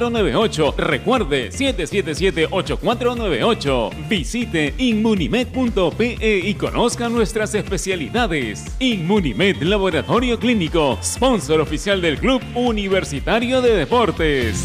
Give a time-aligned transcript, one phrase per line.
[0.00, 0.74] 8498.
[0.76, 4.08] Recuerde 777-8498.
[4.08, 8.64] Visite inmunimed.pe y conozca nuestras especialidades.
[8.78, 14.64] Inmunimed Laboratorio Clínico, sponsor oficial del Club Universitario de Deportes.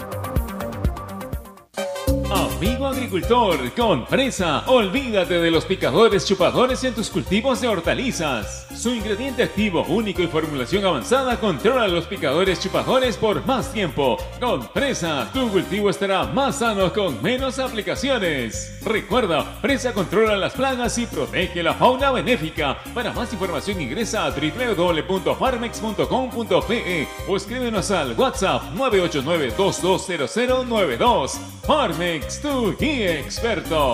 [2.33, 8.67] Amigo agricultor, con Presa, olvídate de los picadores chupadores en tus cultivos de hortalizas.
[8.73, 14.15] Su ingrediente activo único y formulación avanzada controla los picadores chupadores por más tiempo.
[14.39, 18.79] Con Presa, tu cultivo estará más sano con menos aplicaciones.
[18.85, 22.77] Recuerda, Presa controla las plagas y protege la fauna benéfica.
[22.93, 31.37] Para más información ingresa a www.farmex.com.pe o escríbenos al WhatsApp 989 220092.
[31.63, 33.93] Farmex, tu guía experto.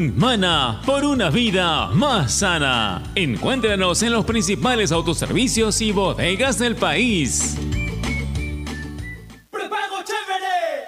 [0.09, 3.03] Mana por una vida más sana.
[3.13, 7.57] Encuéntranos en los principales autoservicios y bodegas del país.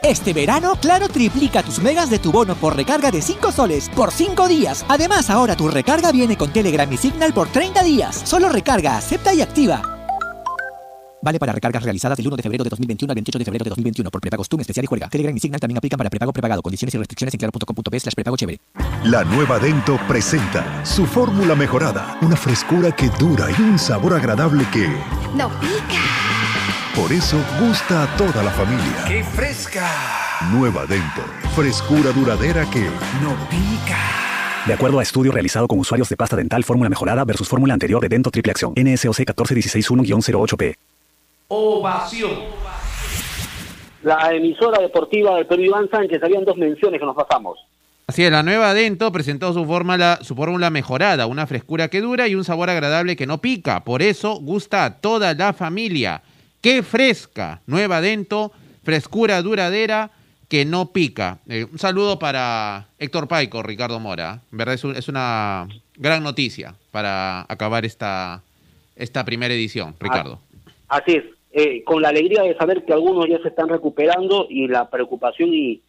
[0.01, 4.11] Este verano, Claro triplica tus megas de tu bono por recarga de 5 soles por
[4.11, 4.83] 5 días.
[4.89, 8.21] Además, ahora tu recarga viene con Telegram y Signal por 30 días.
[8.25, 9.92] Solo recarga, acepta y activa.
[11.23, 13.69] Vale para recargas realizadas del 1 de febrero de 2021 al 28 de febrero de
[13.69, 15.07] 2021 por prepago TUM especial y juega.
[15.07, 16.61] Telegram y Signal también aplican para prepago prepagado.
[16.61, 18.59] Condiciones y restricciones en claro.com.p slash prepago chévere.
[19.05, 22.17] La nueva Dento presenta su fórmula mejorada.
[22.21, 24.89] Una frescura que dura y un sabor agradable que...
[25.33, 26.03] ¡No pica!
[26.93, 29.05] Por eso gusta a toda la familia.
[29.07, 29.89] ¡Qué fresca!
[30.51, 31.21] Nueva Dento.
[31.55, 32.81] Frescura duradera que...
[33.21, 33.97] ¡No pica!
[34.67, 38.01] De acuerdo a estudio realizado con usuarios de pasta dental fórmula mejorada versus fórmula anterior
[38.01, 38.73] de Dento Triple Acción.
[38.75, 40.75] NSOC 14161-08P.
[41.55, 42.31] Ovación.
[44.01, 47.59] La emisora deportiva del Perú Iván Sánchez, habían dos menciones que nos pasamos.
[48.07, 52.27] Así es, la nueva Dento presentó su fórmula, su fórmula mejorada, una frescura que dura
[52.27, 53.83] y un sabor agradable que no pica.
[53.83, 56.21] Por eso gusta a toda la familia.
[56.59, 57.61] ¡Qué fresca!
[57.67, 58.51] Nueva Dento,
[58.83, 60.09] frescura duradera
[60.49, 61.37] que no pica.
[61.47, 64.41] Eh, un saludo para Héctor Paico, Ricardo Mora.
[64.51, 68.41] En verdad es, un- es una gran noticia para acabar esta,
[68.95, 70.39] esta primera edición, Ricardo.
[70.89, 71.23] Así es,
[71.55, 75.53] eh, con la alegría de saber que algunos ya se están recuperando y la preocupación
[75.53, 75.81] y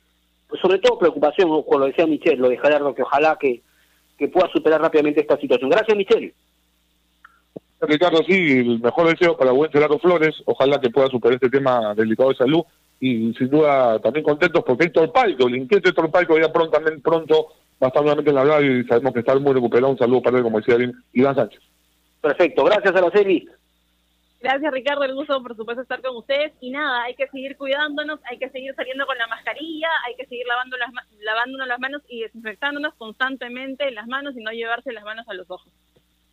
[0.60, 3.62] sobre todo preocupación, como lo decía Michelle, lo de Gerardo, que ojalá que,
[4.18, 5.70] que pueda superar rápidamente esta situación.
[5.70, 6.34] Gracias, Michelle.
[7.80, 10.34] Ricardo, sí, el mejor deseo para buen Gerardo Flores.
[10.44, 12.62] Ojalá que pueda superar este tema delicado de salud.
[13.00, 17.00] Y sin duda también contentos porque Héctor Paico, el inquieto Héctor Paico, ya pronto, también
[17.02, 17.48] pronto
[17.82, 19.92] va a estar nuevamente en la radio y sabemos que está muy recuperado.
[19.92, 21.60] Un saludo para él, como decía bien, Iván Sánchez.
[22.20, 23.48] Perfecto, gracias Araceli.
[24.44, 28.20] Gracias Ricardo, el gusto por supuesto estar con ustedes y nada, hay que seguir cuidándonos,
[28.30, 30.90] hay que seguir saliendo con la mascarilla, hay que seguir lavando las,
[31.20, 35.50] lavándonos las manos y desinfectándonos constantemente las manos y no llevarse las manos a los
[35.50, 35.72] ojos.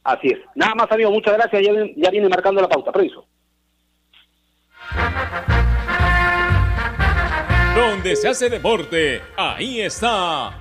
[0.04, 0.40] Así es.
[0.56, 1.64] Nada más, amigo, muchas gracias.
[1.96, 2.92] Ya, viene marcando la pauta.
[2.92, 3.26] Permiso.
[7.74, 10.61] Donde se hace deporte, ahí está.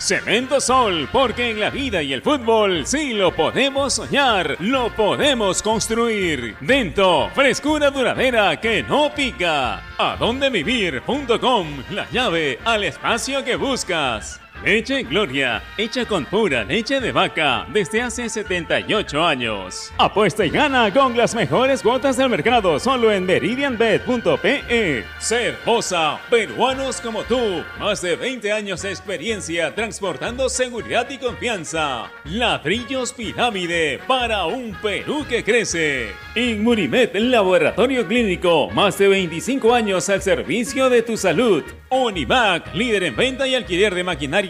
[0.00, 5.62] Cemento Sol, porque en la vida y el fútbol sí lo podemos soñar, lo podemos
[5.62, 6.56] construir.
[6.60, 9.82] Dento, frescura duradera que no pica.
[9.98, 14.39] Adondevivir.com, la llave al espacio que buscas.
[14.62, 19.90] Leche Gloria, hecha con pura leche de vaca desde hace 78 años.
[19.96, 25.04] Apuesta y gana con las mejores cuotas del mercado solo en meridianbet.pe.
[25.18, 32.10] Ser Bosa, peruanos como tú, más de 20 años de experiencia transportando seguridad y confianza.
[32.24, 36.12] Ladrillos Pirámide para un Perú que crece.
[36.34, 41.64] Inmunimed, laboratorio clínico, más de 25 años al servicio de tu salud.
[41.88, 44.49] Onivac, líder en venta y alquiler de maquinaria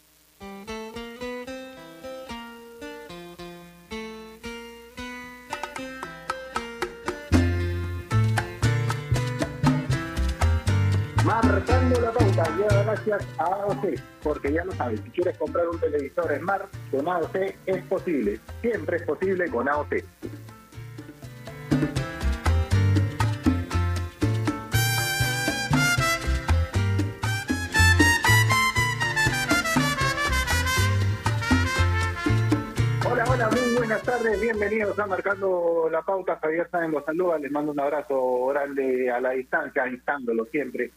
[11.24, 15.80] Marcando la pauta, ya gracias a AOC, porque ya lo sabes, si quieres comprar un
[15.80, 17.36] televisor Smart con AOC
[17.68, 20.04] es posible, siempre es posible con AOC.
[33.88, 36.40] Buenas tardes, bienvenidos a Marcando la Pauta.
[36.42, 40.90] Javier Sáenz los saluda, les mando un abrazo grande a la distancia, instándolo siempre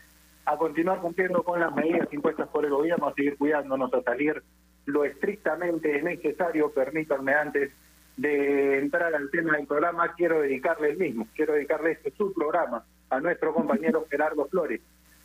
[0.46, 4.42] a continuar cumpliendo con las medidas impuestas por el gobierno, a seguir cuidándonos, a salir
[4.86, 6.70] lo estrictamente necesario.
[6.70, 7.72] Permítanme antes
[8.16, 12.86] de entrar al tema del programa, quiero dedicarle el mismo, quiero dedicarle este su programa
[13.10, 14.80] a nuestro compañero Gerardo Flores,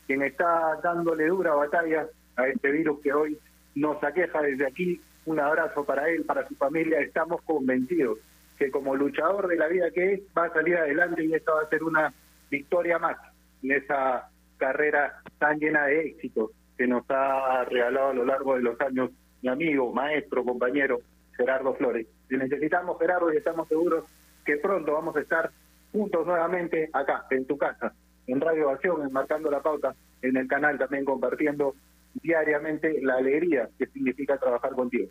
[0.06, 3.39] quien está dándole dura batalla a este virus que hoy
[3.75, 5.00] nos aqueja desde aquí.
[5.25, 6.99] Un abrazo para él, para su familia.
[6.99, 8.19] Estamos convencidos
[8.57, 11.61] que como luchador de la vida que es, va a salir adelante y esta va
[11.61, 12.13] a ser una
[12.49, 13.17] victoria más
[13.63, 18.61] en esa carrera tan llena de éxitos que nos ha regalado a lo largo de
[18.61, 19.11] los años
[19.41, 20.99] mi amigo, maestro, compañero
[21.35, 22.07] Gerardo Flores.
[22.29, 24.05] Te necesitamos, Gerardo, y estamos seguros
[24.45, 25.51] que pronto vamos a estar
[25.91, 27.93] juntos nuevamente acá, en tu casa,
[28.27, 31.75] en Radio Acción, en Marcando la Pauta, en el canal también compartiendo
[32.21, 35.10] diariamente la alegría que significa trabajar contigo.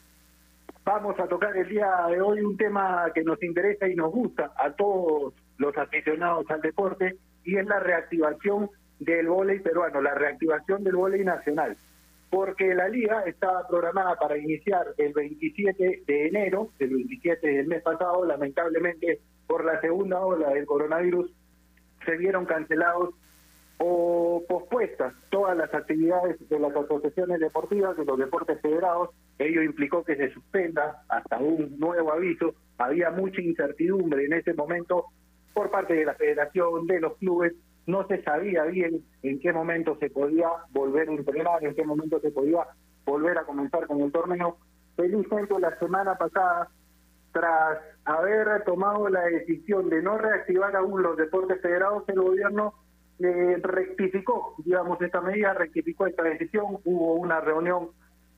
[0.84, 4.52] Vamos a tocar el día de hoy un tema que nos interesa y nos gusta
[4.56, 8.68] a todos los aficionados al deporte y es la reactivación
[8.98, 11.76] del vóley peruano, la reactivación del vóley nacional.
[12.30, 17.82] Porque la liga está programada para iniciar el 27 de enero, el 27 del mes
[17.82, 21.30] pasado, lamentablemente por la segunda ola del coronavirus
[22.04, 23.14] se vieron cancelados
[23.84, 29.10] o pospuestas todas las actividades de las asociaciones deportivas, de los deportes federados.
[29.40, 32.54] Ello implicó que se suspenda hasta un nuevo aviso.
[32.78, 35.06] Había mucha incertidumbre en ese momento
[35.52, 37.54] por parte de la federación, de los clubes.
[37.86, 42.20] No se sabía bien en qué momento se podía volver a entrenar, en qué momento
[42.20, 42.64] se podía
[43.04, 44.58] volver a comenzar con el torneo.
[44.94, 46.68] Felizmente la semana pasada,
[47.32, 52.74] tras haber tomado la decisión de no reactivar aún los deportes federados, el gobierno
[53.18, 56.78] eh, rectificó, digamos, esta medida, rectificó esta decisión.
[56.84, 57.90] Hubo una reunión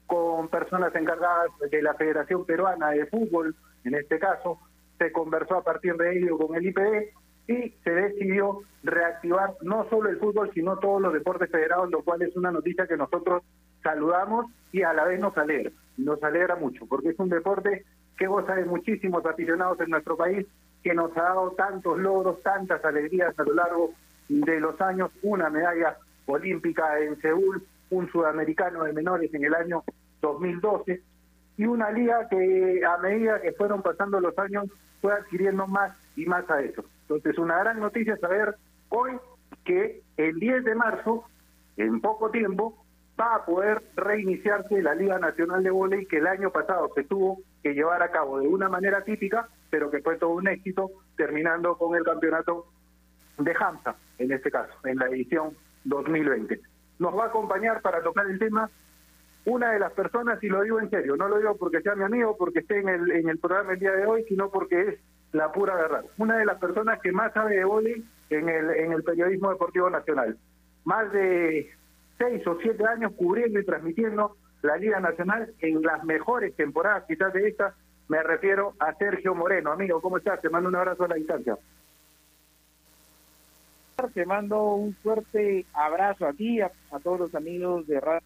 [0.07, 3.55] con personas encargadas de la Federación Peruana de Fútbol,
[3.85, 4.59] en este caso,
[4.99, 7.13] se conversó a partir de ello con el IPD
[7.47, 12.23] y se decidió reactivar no solo el fútbol, sino todos los deportes federados, lo cual
[12.23, 13.43] es una noticia que nosotros
[13.83, 15.71] saludamos y a la vez nos alegra.
[15.97, 17.85] Nos alegra mucho, porque es un deporte
[18.17, 20.47] que goza de muchísimos aficionados en nuestro país,
[20.83, 23.91] que nos ha dado tantos logros, tantas alegrías a lo largo
[24.29, 29.85] de los años, una medalla olímpica en Seúl, un sudamericano de menores en el año
[30.23, 31.03] 2012
[31.57, 34.65] y una liga que a medida que fueron pasando los años
[35.01, 36.85] fue adquiriendo más y más a eso.
[37.03, 38.57] Entonces, una gran noticia saber
[38.89, 39.13] hoy
[39.65, 41.25] que el 10 de marzo,
[41.77, 42.85] en poco tiempo,
[43.21, 47.39] va a poder reiniciarse la Liga Nacional de Voley que el año pasado se tuvo
[47.63, 51.77] que llevar a cabo de una manera típica, pero que fue todo un éxito, terminando
[51.77, 52.67] con el campeonato
[53.39, 56.61] de Hamza, en este caso, en la edición 2020.
[56.99, 58.71] Nos va a acompañar para tocar el tema
[59.47, 62.05] una de las personas, y lo digo en serio, no lo digo porque sea mi
[62.05, 64.99] amigo, porque esté en el, en el programa el día de hoy, sino porque es
[65.33, 66.05] la pura verdad.
[66.17, 69.91] Una de las personas que más sabe de vóley en el, en el periodismo deportivo
[69.91, 70.39] nacional.
[70.85, 71.71] Más de
[72.17, 77.33] seis o siete años cubriendo y transmitiendo la Liga Nacional en las mejores temporadas quizás
[77.33, 77.75] de esta.
[78.09, 79.73] Me refiero a Sergio Moreno.
[79.73, 80.41] Amigo, ¿cómo estás?
[80.41, 81.59] Te mando un abrazo a la distancia.
[84.13, 86.35] Te mando un fuerte abrazo a,
[86.91, 88.23] a todos los amigos de Radio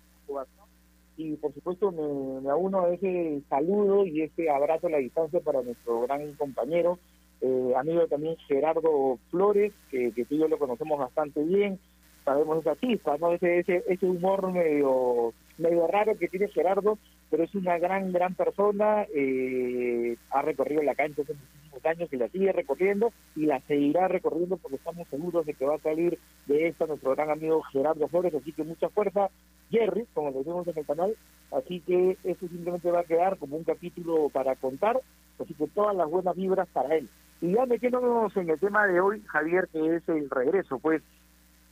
[1.19, 5.41] y por supuesto me, me uno a ese saludo y ese abrazo a la distancia
[5.41, 6.99] para nuestro gran compañero,
[7.41, 11.81] eh, amigo también Gerardo Flores, que, que tú y yo lo conocemos bastante bien,
[12.25, 13.33] sabemos esa chispa, ¿no?
[13.33, 16.99] Ese, ese, ese humor medio, medio raro que tiene Gerardo,
[17.31, 22.17] pero es una gran, gran persona, eh, ha recorrido la cancha hace muchísimos años y
[22.17, 26.19] la sigue recorriendo y la seguirá recorriendo porque estamos seguros de que va a salir
[26.47, 29.29] de esta nuestro gran amigo Gerardo Flores, así que mucha fuerza,
[29.71, 31.17] Jerry, como lo decimos en el canal,
[31.53, 35.01] así que esto simplemente va a quedar como un capítulo para contar,
[35.39, 37.09] así que todas las buenas vibras para él.
[37.41, 41.03] Y ya metiéndonos en el tema de hoy, Javier, que es el regreso, pues,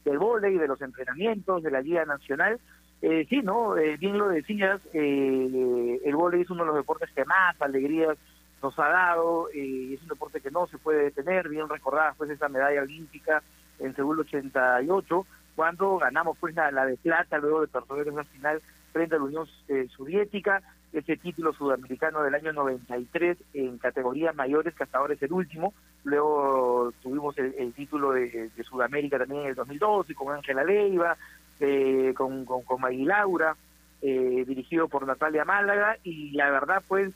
[0.05, 2.61] del vóley, de los entrenamientos, de la Liga Nacional,
[3.03, 3.77] eh, sí, ¿no?
[3.77, 8.17] Eh, bien lo decías, eh, el vóley es uno de los deportes que más alegrías
[8.63, 12.31] nos ha dado, eh, es un deporte que no se puede detener, bien recordada pues
[12.31, 13.43] esa medalla olímpica
[13.79, 18.63] en Seúl 88, cuando ganamos pues la, de plata luego de perder esa final
[18.93, 20.63] frente a la Unión eh, Soviética,
[20.93, 25.75] ese título sudamericano del año 93 en categorías mayores, que hasta ahora es el último.
[26.05, 31.17] Luego tuvimos el, título de, Sudamérica también en el 2012 con Ángela Leiva,
[31.61, 33.57] eh, con, con, con Laura,
[34.03, 37.13] eh, dirigido por Natalia Málaga, y la verdad, pues,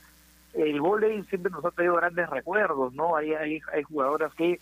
[0.54, 3.16] el volei siempre nos ha traído grandes recuerdos, ¿no?
[3.16, 4.58] Hay, hay, hay jugadoras que,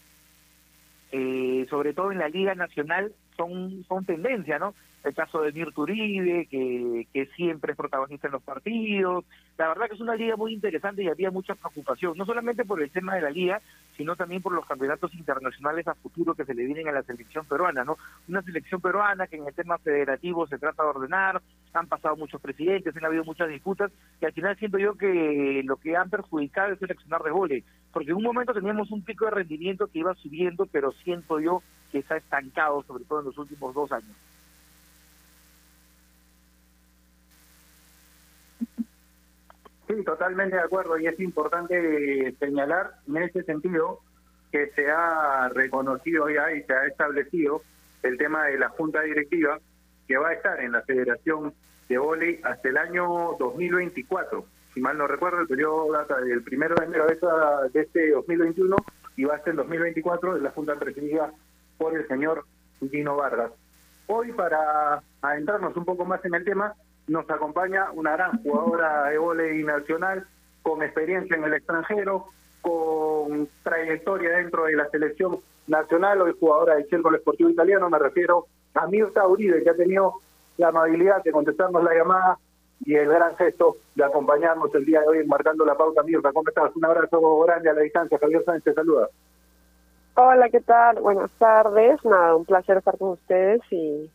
[1.13, 4.75] eh, sobre todo en la Liga Nacional, son, son tendencia, ¿no?
[5.09, 9.25] El caso de Mirta Uribe, que, siempre es protagonista en los partidos.
[9.57, 12.83] La verdad que es una liga muy interesante y había mucha preocupación, no solamente por
[12.83, 13.63] el tema de la liga,
[13.97, 17.47] sino también por los campeonatos internacionales a futuro que se le vienen a la selección
[17.47, 17.97] peruana, ¿no?
[18.29, 21.41] Una selección peruana que en el tema federativo se trata de ordenar,
[21.73, 25.77] han pasado muchos presidentes, han habido muchas disputas, y al final siento yo que lo
[25.79, 29.31] que han perjudicado es seleccionar de goles, porque en un momento teníamos un pico de
[29.31, 33.75] rendimiento que iba subiendo, pero siento yo que está estancado, sobre todo en los últimos
[33.75, 34.15] dos años.
[39.89, 44.01] Sí, totalmente de acuerdo y es importante señalar en ese sentido
[44.53, 47.63] que se ha reconocido ya y se ha establecido
[48.03, 49.59] el tema de la junta directiva
[50.07, 51.55] que va a estar en la Federación
[51.89, 54.45] de Voley hasta el año 2024.
[54.75, 58.77] Si mal no recuerdo, el periodo data del primero de enero de este 2021
[59.17, 61.33] y va hasta el 2024 de la junta presidida
[61.79, 62.45] por el señor
[62.91, 63.53] Gino Vargas.
[64.07, 66.75] Hoy, para adentrarnos un poco más en el tema,
[67.09, 70.27] nos acompaña una gran jugadora de volei nacional
[70.63, 72.27] con experiencia en el extranjero,
[72.61, 78.47] con trayectoria dentro de la selección nacional, hoy jugadora del Círculo Esportivo Italiano, me refiero
[78.75, 80.15] a Mirta Uribe, que ha tenido
[80.59, 82.39] la amabilidad de contestarnos la llamada
[82.85, 86.03] y el gran gesto de acompañarnos el día de hoy marcando la pauta.
[86.03, 86.75] Mirta, ¿cómo estás?
[86.77, 88.19] Un abrazo grande a la distancia.
[88.19, 89.09] Javier Sánchez te saluda.
[90.15, 91.01] Hola, ¿qué tal?
[91.01, 92.05] Buenas tardes.
[92.05, 94.11] Nada, un placer estar con ustedes y,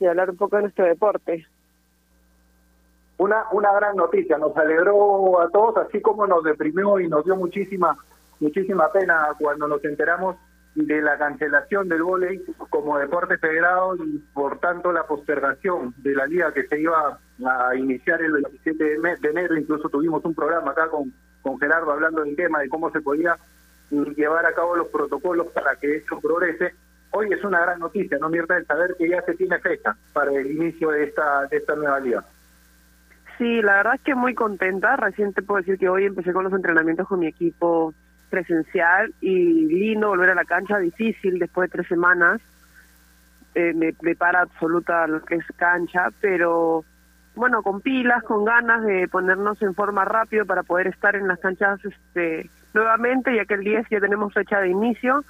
[0.00, 1.46] y hablar un poco de nuestro deporte
[3.18, 7.36] una, una gran noticia, nos alegró a todos, así como nos deprimió y nos dio
[7.36, 7.96] muchísima,
[8.40, 10.36] muchísima pena cuando nos enteramos
[10.74, 16.26] de la cancelación del vóley como deporte federado y por tanto la postergación de la
[16.26, 20.88] liga que se iba a iniciar el 27 de enero, incluso tuvimos un programa acá
[20.88, 23.36] con, con Gerardo hablando del tema de cómo se podía
[23.90, 26.74] llevar a cabo los protocolos para que esto progrese.
[27.10, 28.56] Hoy es una gran noticia, ¿no, Mirta?
[28.56, 31.98] El saber que ya se tiene fecha para el inicio de esta, de esta nueva
[31.98, 32.24] liga.
[33.38, 34.96] Sí, la verdad es que muy contenta.
[34.96, 37.94] Recién te puedo decir que hoy empecé con los entrenamientos con mi equipo
[38.30, 42.40] presencial y lindo volver a la cancha, difícil después de tres semanas.
[43.54, 46.84] Eh, me prepara absoluta lo que es cancha, pero
[47.36, 51.38] bueno, con pilas, con ganas de ponernos en forma rápido para poder estar en las
[51.38, 55.24] canchas este, nuevamente, ya que el 10 ya tenemos fecha de inicio.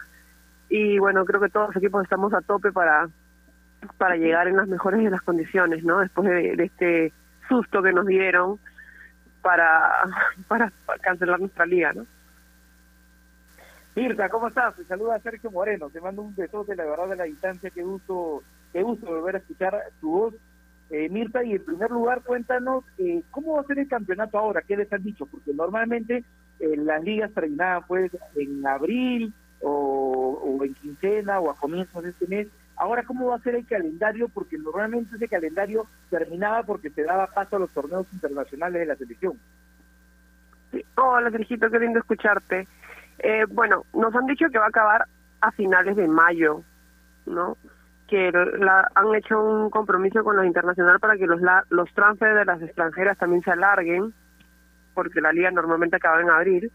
[0.70, 3.06] Y bueno, creo que todos los equipos estamos a tope para,
[3.98, 5.98] para llegar en las mejores de las condiciones, ¿no?
[5.98, 7.12] Después de, de este
[7.48, 8.58] susto que nos dieron
[9.42, 10.04] para,
[10.48, 12.06] para, cancelar nuestra liga, ¿no?
[13.96, 14.76] Mirta, ¿cómo estás?
[14.76, 18.42] Te saluda Sergio Moreno, te mando un besote, la verdad, de la distancia, qué gusto,
[18.72, 20.34] qué gusto volver a escuchar tu voz.
[20.90, 24.62] Eh, Mirta, y en primer lugar, cuéntanos eh, cómo va a ser el campeonato ahora,
[24.62, 26.24] qué les han dicho, porque normalmente
[26.60, 32.28] eh, las ligas terminaban pues en abril o en quincena o a comienzos de este
[32.28, 32.46] mes,
[32.78, 34.28] Ahora, ¿cómo va a ser el calendario?
[34.28, 38.96] Porque normalmente ese calendario terminaba porque se daba paso a los torneos internacionales de la
[38.96, 39.32] selección.
[40.70, 40.84] Sí.
[40.94, 42.68] Hola, Sergito, qué lindo escucharte.
[43.18, 45.06] Eh, bueno, nos han dicho que va a acabar
[45.40, 46.62] a finales de mayo,
[47.26, 47.56] ¿no?
[48.06, 52.36] Que la, han hecho un compromiso con los internacionales para que los, la, los transfers
[52.36, 54.14] de las extranjeras también se alarguen,
[54.94, 56.72] porque la liga normalmente acaba en abril,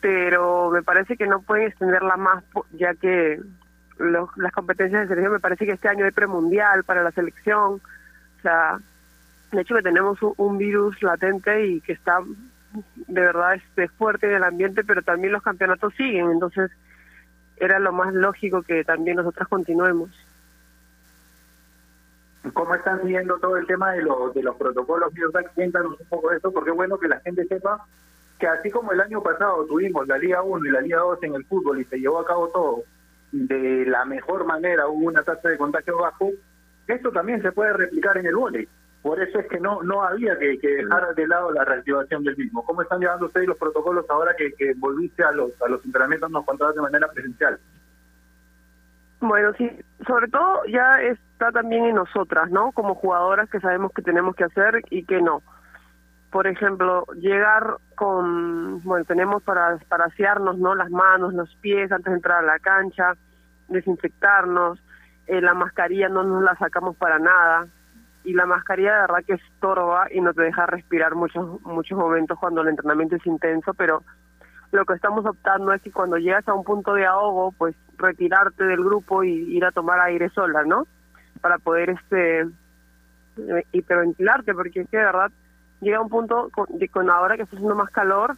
[0.00, 3.40] pero me parece que no pueden extenderla más, ya que
[3.98, 7.74] los, las competencias de selección, me parece que este año hay premundial para la selección,
[7.74, 8.78] o sea,
[9.52, 12.20] de hecho que tenemos un, un virus latente y que está
[13.06, 16.70] de verdad este, fuerte en el ambiente, pero también los campeonatos siguen, entonces
[17.56, 20.10] era lo más lógico que también nosotras continuemos.
[22.52, 25.12] ¿Cómo están viendo todo el tema de, los de los protocolos?
[25.54, 27.84] Cuéntanos un poco de eso, porque es bueno que la gente sepa
[28.38, 31.34] que así como el año pasado tuvimos la Liga 1 y la Liga 2 en
[31.34, 32.82] el fútbol y se llevó a cabo todo
[33.46, 36.30] de la mejor manera, hubo una tasa de contagio bajo,
[36.86, 38.68] esto también se puede replicar en el vóley.
[39.02, 42.64] Por eso es que no no había que, dejar de lado la reactivación del mismo.
[42.64, 46.30] ¿Cómo están llevando ustedes los protocolos ahora que, que volviste a los a los entrenamientos
[46.30, 47.58] nos contabas de manera presencial?
[49.20, 49.70] Bueno, sí,
[50.06, 52.72] sobre todo ya está también en nosotras, ¿no?
[52.72, 55.42] Como jugadoras que sabemos que tenemos que hacer y que no.
[56.30, 60.74] Por ejemplo, llegar con, bueno, tenemos para, para asearnos, ¿no?
[60.74, 63.14] Las manos, los pies antes de entrar a la cancha,
[63.68, 64.78] desinfectarnos,
[65.26, 67.66] eh, la mascarilla no nos la sacamos para nada
[68.24, 72.38] y la mascarilla de verdad que estorba y no te deja respirar muchos muchos momentos
[72.38, 74.02] cuando el entrenamiento es intenso, pero
[74.72, 78.64] lo que estamos optando es que cuando llegas a un punto de ahogo, pues retirarte
[78.64, 80.86] del grupo y ir a tomar aire sola, ¿no?
[81.40, 85.30] Para poder este eh, hiperventilarte, porque es que de verdad
[85.80, 88.36] llega un punto con, con ahora que está haciendo más calor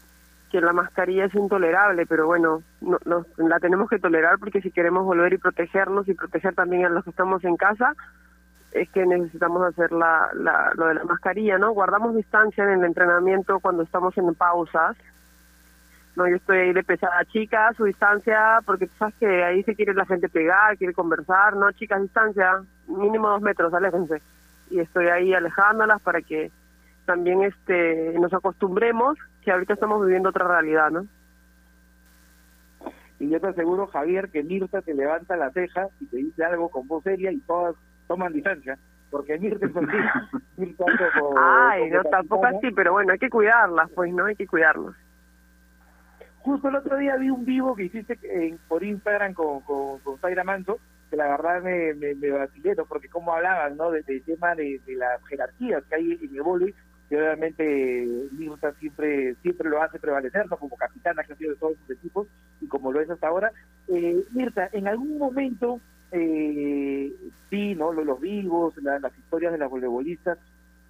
[0.50, 2.98] que la mascarilla es intolerable, pero bueno, no,
[3.36, 7.04] la tenemos que tolerar porque si queremos volver y protegernos y proteger también a los
[7.04, 7.94] que estamos en casa,
[8.72, 11.72] es que necesitamos hacer la, la, lo de la mascarilla, ¿no?
[11.72, 14.96] Guardamos distancia en el entrenamiento cuando estamos en pausas,
[16.18, 19.76] no, yo estoy ahí de pesada, chicas, su distancia, porque tú sabes que ahí se
[19.76, 24.20] quiere la gente pegar, quiere conversar, no, chicas, distancia, mínimo dos metros, aléjense.
[24.68, 26.50] Y estoy ahí alejándolas para que
[27.06, 29.16] también este nos acostumbremos
[29.48, 31.06] que ahorita estamos viviendo otra realidad, ¿no?
[33.18, 36.68] Y yo te aseguro, Javier, que Mirta te levanta la ceja y te dice algo
[36.68, 37.74] con voz seria y todas
[38.08, 38.78] toman distancia,
[39.10, 39.86] porque Mirta es así.
[40.58, 40.84] Mirta
[41.18, 44.26] como, Ay, no, tampoco así, pero bueno, hay que cuidarlas, pues, ¿no?
[44.26, 44.94] Hay que cuidarnos.
[46.40, 50.18] Justo el otro día vi un vivo que hiciste en, por Instagram con, con, con
[50.18, 53.90] Zaira Manso, que la verdad me, me, me vacilé, porque como hablaban, ¿no?
[53.92, 56.74] Del de tema de, de, las jerarquías que hay en el vóley,
[57.10, 60.56] y obviamente Mirta siempre siempre lo hace prevalecer, ¿no?
[60.56, 62.26] Como capitana que ha sido de todos sus equipos,
[62.60, 63.52] y como lo es hasta ahora.
[63.88, 65.80] Eh, Mirta, en algún momento,
[66.12, 67.12] eh,
[67.50, 67.92] sí, ¿no?
[67.92, 70.38] Los, los vivos, las historias de las voleibolistas,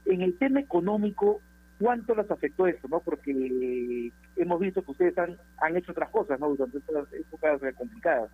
[0.06, 1.40] en el tema económico,
[1.80, 2.88] ¿Cuánto les afectó eso?
[2.88, 3.00] ¿no?
[3.00, 6.48] Porque hemos visto que ustedes han, han hecho otras cosas ¿no?
[6.48, 8.30] durante estas épocas complicadas.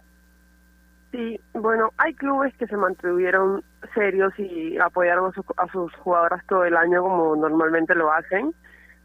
[1.15, 3.63] Sí, bueno, hay clubes que se mantuvieron
[3.95, 8.53] serios y apoyaron a, sus jugadoras todo el año como normalmente lo hacen,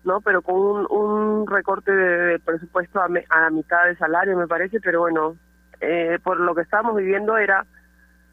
[0.03, 0.19] ¿no?
[0.21, 5.01] Pero con un, recorte de, presupuesto a, a, la mitad de salario, me parece, pero
[5.01, 5.35] bueno,
[5.81, 7.63] eh, por lo que estábamos viviendo era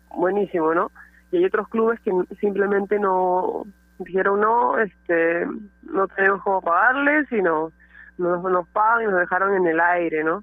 [0.08, 0.90] buenísimo, ¿no?
[1.30, 3.64] Y hay otros clubes que simplemente no,
[3.98, 5.46] dijeron no, este,
[5.82, 7.72] no tenemos cómo pagarles y no,
[8.16, 10.42] nos, nos pagan y nos dejaron en el aire, ¿no?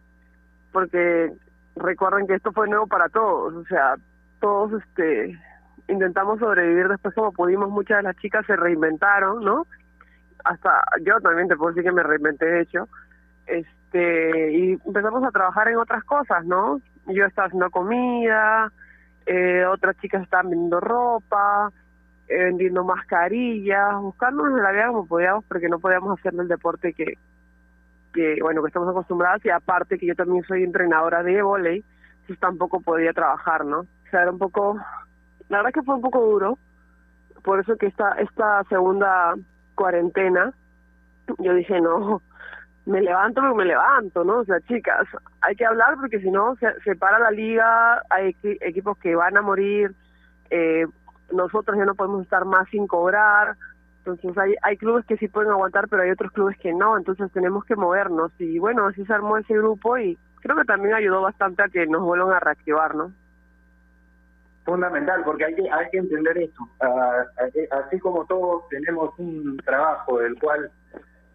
[0.72, 1.34] Porque
[1.76, 3.96] recuerden que esto fue nuevo para todos, o sea,
[4.40, 5.40] todos este
[5.88, 9.68] intentamos sobrevivir después como pudimos, muchas de las chicas se reinventaron, ¿no?
[10.44, 12.88] Hasta yo también te puedo decir que me reinventé de hecho,
[13.46, 16.80] este, y empezamos a trabajar en otras cosas, ¿no?
[17.08, 18.72] Yo estaba haciendo comida,
[19.26, 21.72] eh, otras chicas estaban vendiendo ropa,
[22.28, 27.18] eh, vendiendo mascarillas, buscándonos la vida como podíamos, porque no podíamos hacer el deporte que,
[28.14, 31.84] que, bueno, que estamos acostumbrados, y aparte que yo también soy entrenadora de volei,
[32.28, 33.80] pues tampoco podía trabajar, ¿no?
[33.80, 34.78] O sea, era un poco,
[35.50, 36.58] la verdad que fue un poco duro,
[37.44, 39.36] por eso que esta, esta segunda
[39.76, 40.54] cuarentena,
[41.40, 42.22] yo dije, no,
[42.86, 44.40] me levanto porque me levanto, ¿no?
[44.40, 45.08] O sea, chicas,
[45.42, 49.38] hay que hablar porque si no se, se para la liga, hay equipos que van
[49.38, 49.94] a morir,
[50.50, 50.86] eh,
[51.32, 53.56] nosotros ya no podemos estar más sin cobrar,
[54.06, 57.32] entonces hay, hay clubes que sí pueden aguantar, pero hay otros clubes que no, entonces
[57.32, 61.22] tenemos que movernos y bueno, así se armó ese grupo y creo que también ayudó
[61.22, 63.14] bastante a que nos vuelvan a reactivar, ¿no?
[64.66, 66.68] Fundamental, porque hay que, hay que entender esto.
[66.82, 67.24] Ah,
[67.72, 70.70] así como todos tenemos un trabajo del cual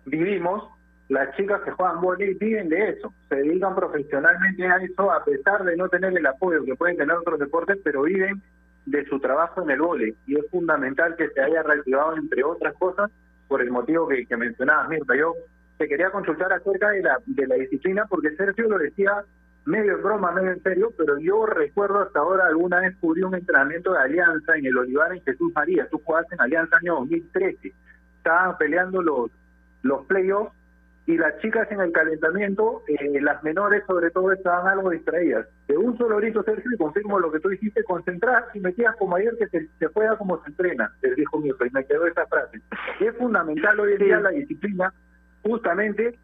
[0.05, 0.71] vivimos,
[1.09, 5.65] las chicas que juegan voleibol viven de eso, se dedican profesionalmente a eso a pesar
[5.65, 8.43] de no tener el apoyo que pueden tener otros deportes, pero viven
[8.91, 10.15] de su trabajo en el vole.
[10.27, 13.11] Y es fundamental que se haya reactivado entre otras cosas
[13.47, 15.15] por el motivo que, mencionabas Mirta.
[15.17, 15.35] Yo
[15.77, 19.13] te quería consultar acerca de la de la disciplina porque Sergio lo decía
[19.65, 23.35] medio en broma medio en serio pero yo recuerdo hasta ahora alguna vez cubrí un
[23.35, 25.87] entrenamiento de Alianza en el Olivar en Jesús María.
[25.91, 27.73] Tú jugaste en Alianza año 2013
[28.17, 29.31] estaban peleando los
[29.83, 30.58] los playoffs
[31.09, 35.47] y las chicas en el calentamiento, eh, las menores sobre todo estaban algo distraídas.
[35.67, 39.17] De un solo grito, Sergio, y confirmo lo que tú dijiste, concentrar y metías como
[39.17, 42.27] ayer que se, se juega como se entrena, les dijo Mirko, y me quedó esa
[42.27, 42.61] frase.
[43.01, 44.93] Es fundamental hoy en día la disciplina,
[45.43, 46.19] justamente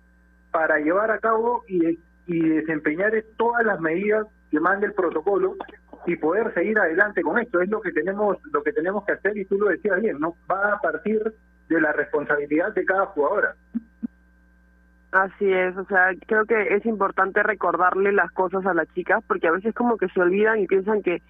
[0.51, 5.57] para llevar a cabo y, y desempeñar todas las medidas que mande el protocolo
[6.05, 7.63] y poder seguir adelante con esto.
[7.63, 10.37] Es lo que tenemos, lo que tenemos que hacer, y tú lo decías bien, ¿no?
[10.51, 11.33] Va a partir
[11.71, 13.57] de la responsabilidad de cada jugadora.
[15.15, 19.47] Así es, o sea, creo que es importante recordarle las cosas a las chicas porque
[19.47, 21.23] a veces como que se olvidan y piensan que,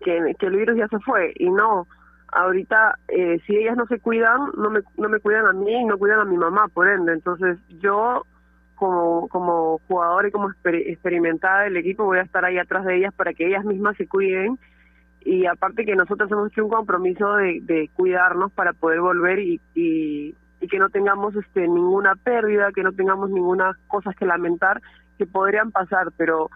[0.00, 1.86] que, el virus ya se fue y no.
[2.32, 5.84] Ahorita, eh, si ellas no se cuidan, no me, no me cuidan a mí y
[5.84, 7.12] no cuidan a mi mamá, por ende.
[7.12, 8.24] Entonces, yo
[8.74, 13.12] como, como jugadora y como experimentada del equipo voy a estar ahí atrás de ellas
[13.12, 14.58] para que ellas mismas se cuiden
[15.20, 19.60] y aparte que nosotros hemos hecho un compromiso de, de cuidarnos para poder volver y,
[19.74, 20.34] y,
[20.66, 24.82] y que no tengamos este ninguna pérdida, que no tengamos ninguna cosas que lamentar
[25.16, 26.50] que podrían pasar, pero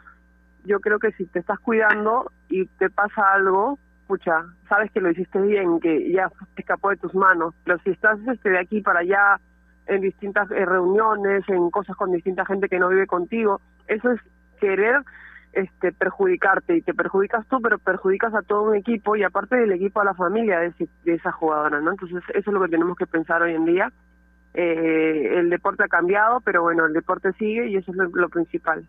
[0.64, 5.12] yo creo que si te estás cuidando y te pasa algo, pucha, sabes que lo
[5.12, 9.00] hiciste bien, que ya escapó de tus manos, pero si estás este de aquí para
[9.00, 9.40] allá
[9.86, 14.20] en distintas eh, reuniones, en cosas con distinta gente que no vive contigo, eso es
[14.60, 15.02] querer
[15.52, 19.72] este perjudicarte y te perjudicas tú pero perjudicas a todo un equipo y aparte del
[19.72, 20.72] equipo a la familia de,
[21.04, 23.92] de esa jugadora no entonces eso es lo que tenemos que pensar hoy en día.
[24.52, 28.86] Eh, el deporte ha cambiado pero bueno el deporte sigue y eso es lo, principal.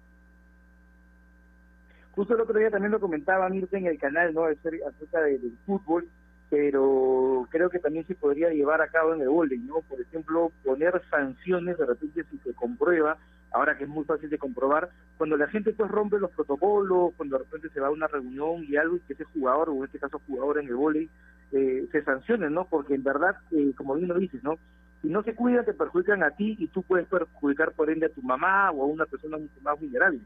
[2.13, 6.07] Justo el otro día también lo comentaba Mirta en el canal no acerca del fútbol
[6.51, 9.75] pero creo que también se podría llevar a cabo en el vóley, ¿no?
[9.87, 13.17] Por ejemplo, poner sanciones de repente si se comprueba
[13.51, 17.37] ahora que es muy fácil de comprobar, cuando la gente pues rompe los protocolos, cuando
[17.37, 19.83] de repente se va a una reunión y algo y que ese jugador, o en
[19.85, 21.09] este caso jugador en el vóley,
[21.51, 22.65] eh, se sancionen, ¿no?
[22.65, 24.57] Porque en verdad, eh, como bien lo dices, ¿no?
[25.01, 28.13] Si no se cuidan, te perjudican a ti y tú puedes perjudicar por ende a
[28.13, 30.21] tu mamá o a una persona mucho más vulnerable.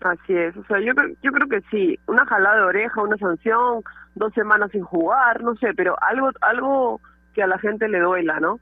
[0.00, 3.82] Así es, o sea, yo, yo creo que sí, una jalada de oreja, una sanción,
[4.14, 7.00] dos semanas sin jugar, no sé, pero algo, algo
[7.34, 8.60] que a la gente le duela, ¿no?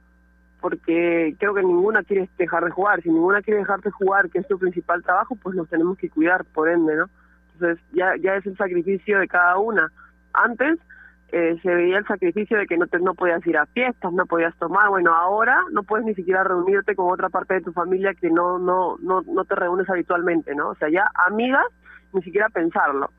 [0.59, 3.01] Porque creo que ninguna quiere dejar de jugar.
[3.01, 6.09] Si ninguna quiere dejar de jugar, que es su principal trabajo, pues nos tenemos que
[6.09, 7.05] cuidar, por ende, ¿no?
[7.53, 9.91] Entonces ya, ya es el sacrificio de cada una.
[10.33, 10.79] Antes
[11.31, 14.25] eh, se veía el sacrificio de que no, te, no podías ir a fiestas, no
[14.25, 14.89] podías tomar.
[14.89, 18.59] Bueno, ahora no puedes ni siquiera reunirte con otra parte de tu familia que no,
[18.59, 20.69] no, no, no te reúnes habitualmente, ¿no?
[20.69, 21.65] O sea, ya amigas,
[22.13, 23.09] ni siquiera pensarlo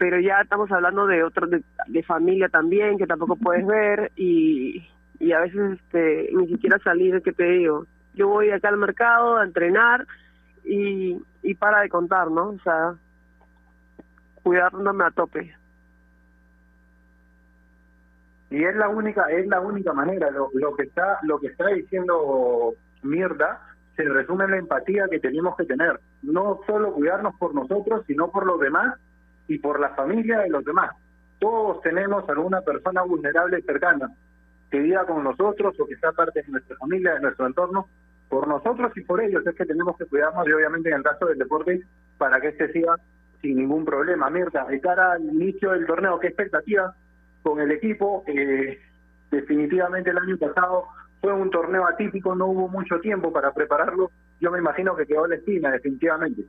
[0.00, 4.82] pero ya estamos hablando de otro de, familia también que tampoco puedes ver y,
[5.20, 7.86] y a veces este, ni siquiera salir, ¿qué te digo?
[8.14, 10.06] Yo voy acá al mercado a entrenar
[10.64, 12.48] y, y para de contar, ¿no?
[12.48, 12.94] O sea,
[14.42, 15.54] cuidándome a tope.
[18.48, 21.66] Y es la única, es la única manera, lo, lo que está, lo que está
[21.68, 23.60] diciendo Mirda,
[23.96, 26.00] se resume en la empatía que tenemos que tener.
[26.22, 28.98] No solo cuidarnos por nosotros, sino por los demás
[29.48, 30.90] y por la familia de los demás.
[31.38, 34.10] Todos tenemos alguna persona vulnerable cercana
[34.70, 37.88] que viva con nosotros o que sea parte de nuestra familia, de nuestro entorno,
[38.28, 41.26] por nosotros y por ellos es que tenemos que cuidarnos y obviamente en el caso
[41.26, 41.82] del deporte
[42.16, 42.94] para que este siga
[43.42, 44.30] sin ningún problema.
[44.30, 46.94] Mirta, de cara al inicio del torneo, ¿qué expectativa
[47.42, 48.22] con el equipo?
[48.28, 48.78] Eh,
[49.30, 50.84] definitivamente el año pasado
[51.20, 54.10] fue un torneo atípico, no hubo mucho tiempo para prepararlo.
[54.40, 56.44] Yo me imagino que quedó la esquina, definitivamente.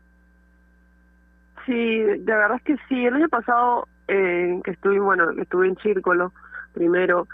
[1.66, 3.06] Sí, de verdad es que sí.
[3.06, 6.34] El año pasado eh, que estuve, bueno, estuve en Círculo
[6.74, 7.28] primero,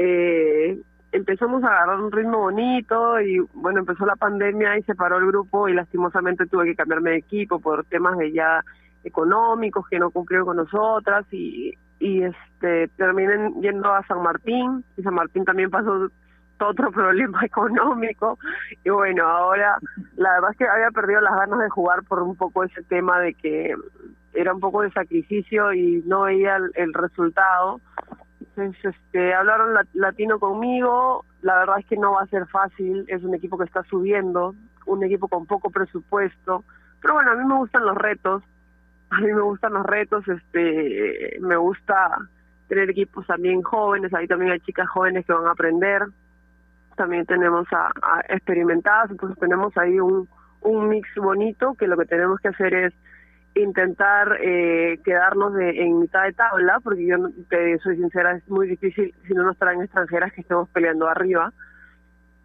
[0.00, 0.78] eh,
[1.10, 5.26] empezamos a agarrar un ritmo bonito y bueno, empezó la pandemia y se paró el
[5.26, 8.64] grupo y lastimosamente tuve que cambiarme de equipo por temas de ya
[9.02, 15.02] económicos que no cumplieron con nosotras y, y este terminé yendo a San Martín y
[15.02, 16.08] San Martín también pasó
[16.60, 18.38] otro problema económico
[18.84, 19.78] y bueno, ahora
[20.14, 23.18] la verdad es que había perdido las ganas de jugar por un poco ese tema
[23.18, 23.74] de que
[24.32, 27.80] era un poco de sacrificio y no veía el resultado
[28.58, 33.34] este, hablaron latino conmigo, la verdad es que no va a ser fácil, es un
[33.34, 34.54] equipo que está subiendo,
[34.86, 36.64] un equipo con poco presupuesto,
[37.00, 38.42] pero bueno, a mí me gustan los retos,
[39.10, 42.18] a mí me gustan los retos, este, me gusta
[42.68, 46.02] tener equipos también jóvenes, ahí también hay chicas jóvenes que van a aprender,
[46.96, 50.28] también tenemos a, a experimentadas, entonces tenemos ahí un,
[50.60, 52.94] un mix bonito que lo que tenemos que hacer es
[53.54, 57.16] intentar eh, quedarnos de, en mitad de tabla, porque yo
[57.48, 61.52] te soy sincera, es muy difícil si no nos traen extranjeras que estemos peleando arriba,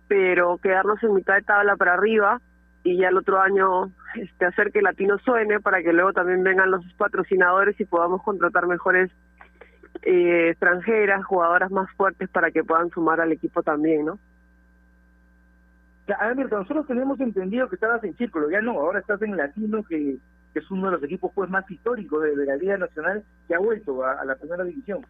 [0.07, 2.39] pero quedarnos en mitad de tabla para arriba
[2.83, 6.71] y ya el otro año este, hacer que Latino suene para que luego también vengan
[6.71, 9.09] los patrocinadores y podamos contratar mejores
[10.01, 14.19] eh, extranjeras, jugadoras más fuertes para que puedan sumar al equipo también, ¿no?
[16.19, 19.37] A ver, Mirta, nosotros tenemos entendido que estabas en Círculo, ya no, ahora estás en
[19.37, 20.17] Latino, que,
[20.53, 23.55] que es uno de los equipos pues más históricos de, de la Liga Nacional que
[23.55, 25.05] ha vuelto a, a la primera división.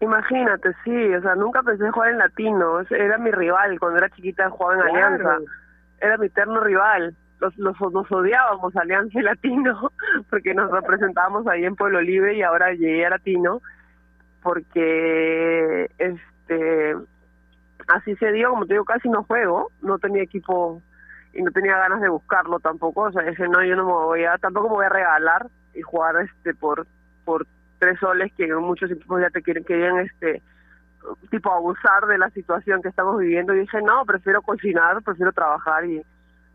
[0.00, 4.50] Imagínate, sí, o sea, nunca pensé jugar en Latino, era mi rival cuando era chiquita
[4.50, 4.96] jugaba en Claro.
[4.96, 5.52] Alianza,
[6.00, 9.90] era mi eterno rival, los, los, nos odiábamos Alianza y Latino,
[10.30, 13.62] porque nos representábamos ahí en Pueblo Libre y ahora llegué a Latino,
[14.42, 16.94] porque este
[17.88, 20.82] así se dio, como te digo, casi no juego, no tenía equipo
[21.36, 24.24] y no tenía ganas de buscarlo tampoco, o sea, dije, no, yo no me voy
[24.24, 26.86] a, tampoco me voy a regalar y jugar este por
[27.24, 27.46] por
[27.78, 30.42] tres soles que muchos equipos ya te quieren querían este
[31.30, 35.84] tipo abusar de la situación que estamos viviendo y dije no prefiero cocinar prefiero trabajar
[35.84, 36.02] y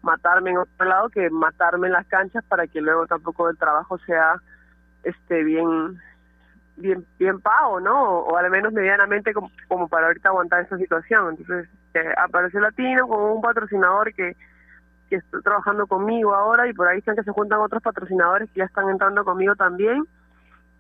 [0.02, 3.98] matarme en otro lado que matarme en las canchas para que luego tampoco el trabajo
[4.00, 4.36] sea
[5.04, 6.00] este bien
[6.78, 11.38] bien bien pago no o, al menos medianamente como, como para ahorita aguantar esa situación
[11.38, 14.36] entonces eh, apareció Latino con un patrocinador que
[15.12, 18.60] que está trabajando conmigo ahora y por ahí están que se juntan otros patrocinadores que
[18.60, 20.06] ya están entrando conmigo también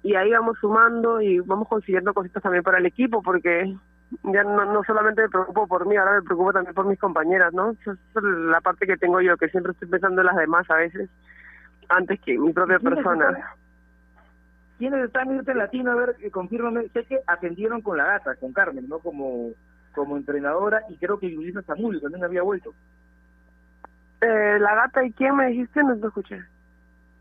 [0.04, 3.76] y ahí vamos sumando y vamos consiguiendo cositas también para el equipo porque
[4.24, 7.54] ya no, no solamente me preocupo por mí, ahora me preocupo también por mis compañeras,
[7.54, 7.72] ¿no?
[7.72, 10.76] Esa es la parte que tengo yo, que siempre estoy pensando en las demás a
[10.76, 11.10] veces,
[11.90, 13.54] antes que mi propia ¿Quiénes persona.
[14.78, 15.92] ¿Quiénes están irte en Latino?
[15.92, 16.88] A ver, eh, confírmame.
[16.90, 19.00] Sé que atendieron con la gata, con Carmen, ¿no?
[19.00, 19.52] Como
[19.94, 22.74] como entrenadora y creo que Yulisa Zamudio también había vuelto.
[24.22, 26.42] Eh, la gata y quién me dijiste, no te escuché.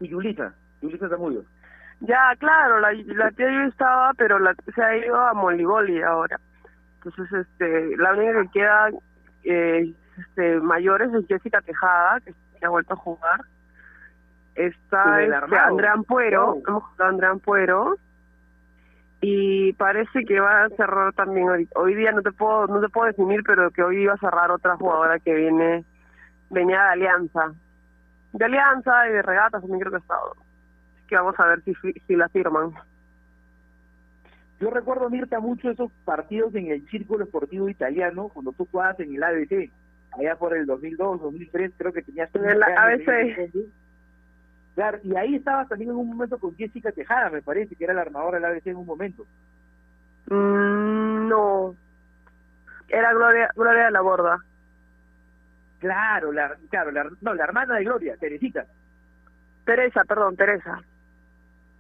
[0.00, 1.44] Y Yulisa, Yulisa Zamudio.
[2.00, 6.38] Ya, claro, la, la tía yo estaba, pero la, se ha ido a Moliboli ahora.
[6.96, 8.90] Entonces, este, la única que queda
[9.44, 12.34] eh, este, mayores es Jessica Tejada, que,
[12.64, 13.40] ha vuelto a jugar.
[14.54, 15.56] Está este.
[15.56, 16.62] Andrea Ampuero, Wow.
[16.66, 17.96] hemos jugado a Andrea Ampuero.
[19.22, 22.88] Y parece que va a cerrar también hoy, hoy día, no te puedo no te
[22.88, 25.84] puedo definir, pero que hoy iba a cerrar otra jugadora que viene,
[26.50, 27.54] venía de Alianza.
[28.32, 30.32] De Alianza y de Regatas también creo que ha estado.
[30.32, 31.74] Así que vamos a ver si,
[32.06, 32.74] si la firman.
[34.60, 39.14] Yo recuerdo, Mirta, mucho esos partidos en el Círculo Esportivo Italiano, cuando tú jugabas en
[39.14, 39.70] el ABC,
[40.12, 42.28] allá por el 2002, 2003, creo que tenías...
[42.34, 43.70] En el 15 años, ABC.
[44.74, 47.94] Claro, y ahí estabas también en un momento con Jessica Tejada, me parece, que era
[47.94, 49.26] la armadora del ABC en un momento.
[50.26, 51.74] Mm, no.
[52.88, 54.44] Era Gloria, Gloria de la Borda.
[55.80, 58.66] Claro, la, claro, la, no, la hermana de Gloria, Teresita.
[59.64, 60.80] Teresa, perdón, Teresa.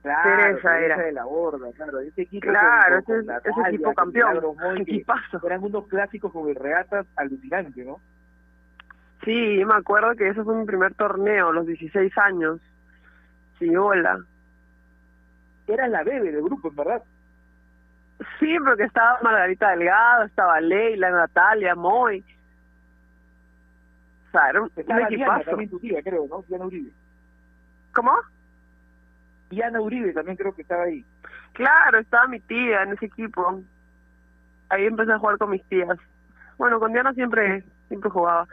[0.02, 0.22] Claro,
[0.56, 0.96] Teresa era.
[0.96, 4.40] de la Borda, claro, ese equipo Claro, con- ese- con ese Natalia, equipo campeón.
[4.78, 5.46] Equipazo.
[5.46, 8.00] Eran unos clásicos con el regatas alucinante, ¿no?
[9.24, 12.58] Sí, yo me acuerdo que ese fue mi primer torneo, los 16 años.
[13.58, 14.18] Sí, hola.
[15.66, 17.02] Era la bebé del grupo, en verdad.
[18.38, 22.24] Sí, porque estaba Margarita Delgado, estaba Leila, Natalia, Moy.
[24.30, 26.44] O sea, era un, Diana también tu tía, creo, ¿no?
[26.46, 26.92] Diana Uribe.
[27.92, 28.12] ¿Cómo?
[29.50, 31.04] Diana Uribe también creo que estaba ahí.
[31.52, 33.60] Claro, estaba mi tía en ese equipo.
[34.68, 35.98] Ahí empecé a jugar con mis tías.
[36.58, 38.46] Bueno, con Diana siempre, siempre jugaba.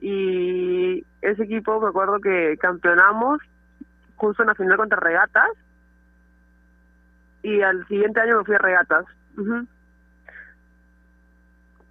[0.00, 3.40] Y ese equipo me acuerdo que campeonamos
[4.16, 5.48] justo en la final contra Regatas.
[7.42, 9.06] Y al siguiente año me fui a Regatas.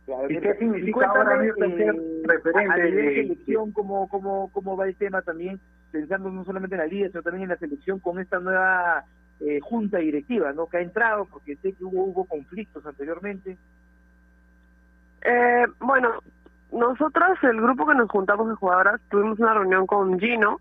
[0.07, 0.25] Ujú.
[0.29, 4.87] ¿Y qué significa ahora eh, ser referente a nivel de- selección, ¿cómo, cómo, ¿cómo va
[4.87, 5.59] el tema también?
[5.91, 9.03] Pensando no solamente en la liga, sino también en la selección con esta nueva
[9.39, 10.67] eh, junta directiva, ¿no?
[10.67, 13.57] Que ha entrado, porque sé que hubo, hubo conflictos anteriormente.
[15.21, 16.09] Eh, bueno,
[16.71, 20.59] nosotras, el grupo que nos juntamos de jugadoras, tuvimos una reunión con Gino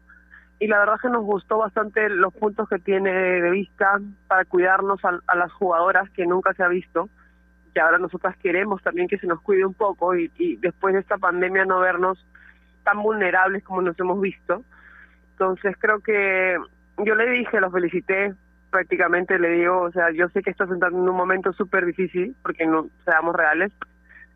[0.59, 5.05] y la verdad que nos gustó bastante los puntos que tiene de vista para cuidarnos
[5.05, 7.09] a, a las jugadoras que nunca se ha visto,
[7.75, 11.01] que ahora nosotras queremos también que se nos cuide un poco y, y después de
[11.01, 12.25] esta pandemia no vernos
[12.85, 14.63] tan vulnerables como nos hemos visto.
[15.33, 16.57] Entonces creo que
[16.99, 18.33] yo le dije, los felicité,
[18.71, 22.37] prácticamente le digo, o sea, yo sé que estás entrando en un momento súper difícil,
[22.43, 23.73] porque no seamos reales,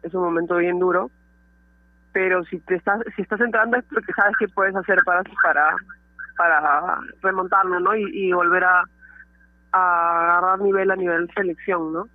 [0.02, 1.10] es un momento bien duro,
[2.12, 5.76] pero si te estás si estás entrando es porque sabes qué puedes hacer para para
[6.36, 7.94] para remontarlo, ¿no?
[7.94, 8.82] Y, y volver a,
[9.72, 12.08] a agarrar nivel a nivel selección, ¿no?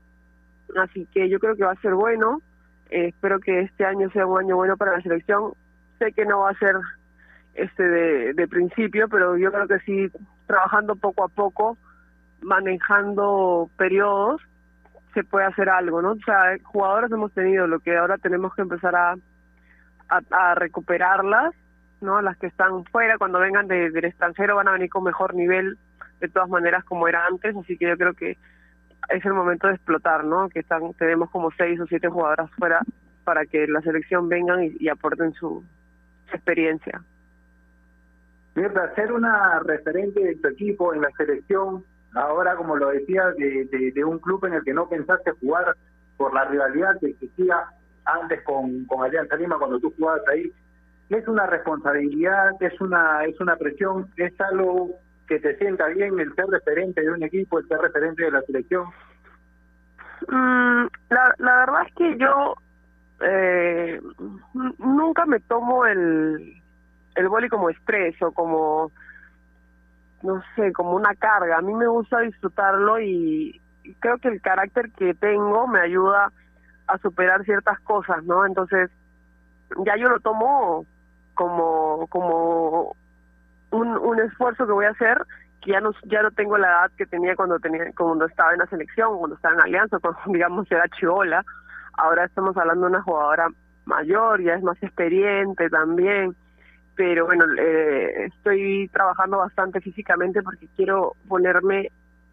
[0.81, 2.41] Así que yo creo que va a ser bueno.
[2.89, 5.53] Eh, espero que este año sea un año bueno para la selección.
[5.99, 6.75] Sé que no va a ser
[7.53, 10.09] este de, de principio, pero yo creo que sí,
[10.47, 11.77] trabajando poco a poco,
[12.41, 14.41] manejando periodos,
[15.13, 16.11] se puede hacer algo, ¿no?
[16.13, 19.15] O sea, jugadores hemos tenido, lo que ahora tenemos que empezar a,
[20.09, 21.53] a, a recuperarlas,
[22.01, 22.21] ¿no?
[22.21, 25.77] Las que están fuera, cuando vengan de- del extranjero van a venir con mejor nivel,
[26.19, 28.37] de todas maneras, como era antes, así que yo creo que
[29.09, 30.49] es el momento de explotar, ¿no?
[30.49, 32.81] Que están tenemos como seis o siete jugadoras fuera
[33.23, 35.63] para que la selección vengan y, aporten su,
[36.29, 37.01] su experiencia.
[38.55, 43.65] Mirta, ser una referente de tu equipo en la selección, ahora como lo decía, de,
[43.65, 45.75] de, de, un club en el que no pensaste jugar
[46.17, 47.63] por la rivalidad que existía
[48.05, 50.51] antes con, con Alianza Lima cuando tú jugabas ahí,
[51.09, 54.91] es una responsabilidad, es una, es una presión, es algo
[55.33, 58.41] que te sienta bien el ser referente de un equipo, el ser referente de la
[58.41, 58.85] selección.
[60.27, 62.55] Mm, la, la verdad es que yo
[63.21, 64.01] eh,
[64.77, 66.61] nunca me tomo el
[67.15, 68.91] el boli como estrés o como
[70.23, 71.57] no sé, como una carga.
[71.57, 73.59] A mí me gusta disfrutarlo y
[73.99, 76.31] creo que el carácter que tengo me ayuda
[76.87, 78.45] a superar ciertas cosas, ¿no?
[78.45, 78.89] Entonces,
[79.85, 80.85] ya yo lo tomo
[81.33, 82.95] como como
[83.73, 85.17] un, un esfuerzo que voy a hacer
[85.61, 88.59] que ya no ya no tengo la edad que tenía cuando tenía cuando estaba en
[88.59, 91.43] la selección cuando estaba en Alianza cuando digamos era chivola.
[91.93, 93.47] Ahora estamos hablando de una jugadora
[93.85, 96.35] mayor ya es más experiente también.
[96.95, 101.91] Pero bueno eh, estoy trabajando bastante físicamente porque quiero ponerme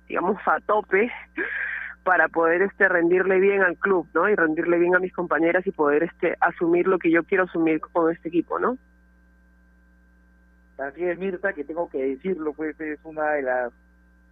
[0.08, 1.10] digamos a tope
[2.04, 5.70] para poder este rendirle bien al club no y rendirle bien a mis compañeras y
[5.70, 8.76] poder este asumir lo que yo quiero asumir con este equipo no
[10.80, 13.72] Así es, Mirta, que tengo que decirlo, pues es una de las,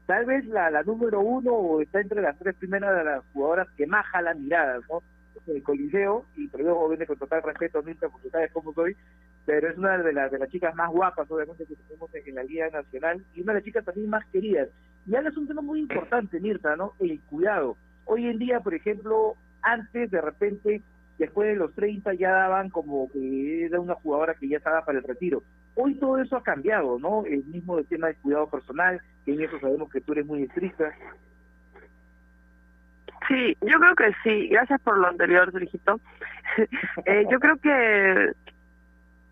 [0.06, 3.86] tal vez la, número uno o está entre las tres primeras de las jugadoras que
[3.86, 5.02] más jalan miradas, ¿no?
[5.46, 8.96] El Coliseo, y te lo viene con total respeto, Mirta, porque sabes cómo soy,
[9.44, 12.42] pero es una de las de las chicas más guapas, obviamente, que tenemos en, la
[12.42, 14.68] Liga Nacional, y una de las chicas también más queridas.
[15.06, 16.94] Y ahora es un tema muy importante, Mirta, ¿no?
[16.98, 17.76] El cuidado.
[18.06, 20.82] Hoy en día, por ejemplo, antes de repente,
[21.18, 24.98] después de los 30 ya daban como que era una jugadora que ya estaba para
[24.98, 25.42] el retiro.
[25.74, 27.24] Hoy todo eso ha cambiado, ¿no?
[27.24, 30.92] El mismo tema del cuidado personal, que en eso sabemos que tú eres muy estricta.
[33.28, 34.48] Sí, yo creo que sí.
[34.48, 36.00] Gracias por lo anterior, Sergito.
[37.04, 38.32] eh, yo creo que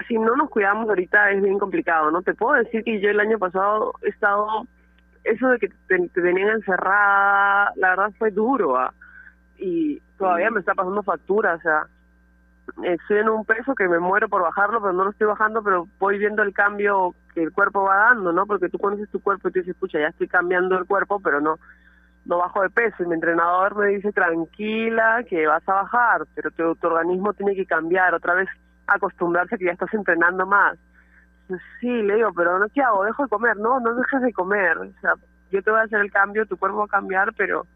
[0.06, 2.22] si no nos cuidamos ahorita es bien complicado, ¿no?
[2.22, 4.66] Te puedo decir que yo el año pasado he estado,
[5.24, 8.92] eso de que te, te tenían encerrada, la verdad fue duro, ¿ah?
[9.58, 11.86] y todavía me está pasando factura, o sea,
[12.84, 15.86] estoy en un peso que me muero por bajarlo, pero no lo estoy bajando, pero
[15.98, 18.46] voy viendo el cambio que el cuerpo va dando, ¿no?
[18.46, 21.40] Porque tú conoces tu cuerpo y te dices, escucha, ya estoy cambiando el cuerpo, pero
[21.40, 21.58] no
[22.26, 23.02] no bajo de peso.
[23.02, 27.54] Y mi entrenador me dice, tranquila, que vas a bajar, pero tu, tu organismo tiene
[27.54, 28.48] que cambiar, otra vez
[28.86, 30.76] acostumbrarse a que ya estás entrenando más.
[31.80, 33.04] Sí, le digo, pero no, ¿qué hago?
[33.04, 34.78] Dejo de comer, no, no dejes de comer.
[34.78, 35.14] O sea,
[35.50, 37.66] yo te voy a hacer el cambio, tu cuerpo va a cambiar, pero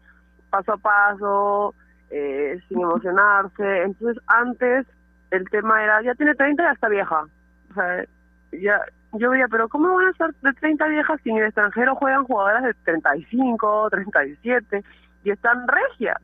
[0.49, 1.73] paso a paso,
[2.11, 3.83] eh, sin emocionarse.
[3.83, 4.85] Entonces, antes
[5.31, 7.23] el tema era, ya tiene 30 y ya está vieja.
[7.69, 8.05] O sea,
[8.51, 8.81] ya,
[9.13, 12.25] yo veía, pero ¿cómo van a ser de 30 viejas si en el extranjero juegan
[12.25, 14.83] jugadoras de 35, 37
[15.23, 16.17] y están regias?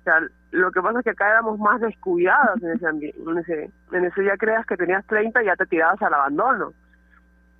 [0.00, 3.18] O sea, lo que pasa es que acá éramos más descuidadas en ese ambiente.
[3.20, 6.72] En ese, en ese día creas que tenías 30 y ya te tirabas al abandono.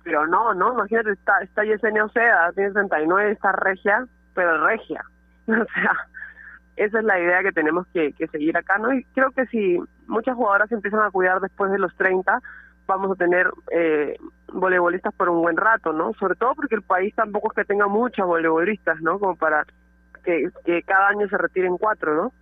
[0.03, 5.03] Pero no, no, imagínate, está, está Yesenia Oceda, tiene 39, está regia, pero regia.
[5.45, 6.07] O sea,
[6.75, 8.93] esa es la idea que tenemos que, que seguir acá, ¿no?
[8.93, 12.39] Y creo que si muchas jugadoras se empiezan a cuidar después de los 30,
[12.87, 14.17] vamos a tener eh,
[14.51, 16.13] voleibolistas por un buen rato, ¿no?
[16.13, 19.19] Sobre todo porque el país tampoco es que tenga muchos voleibolistas, ¿no?
[19.19, 19.65] Como para
[20.23, 22.33] que, que cada año se retiren cuatro, ¿no?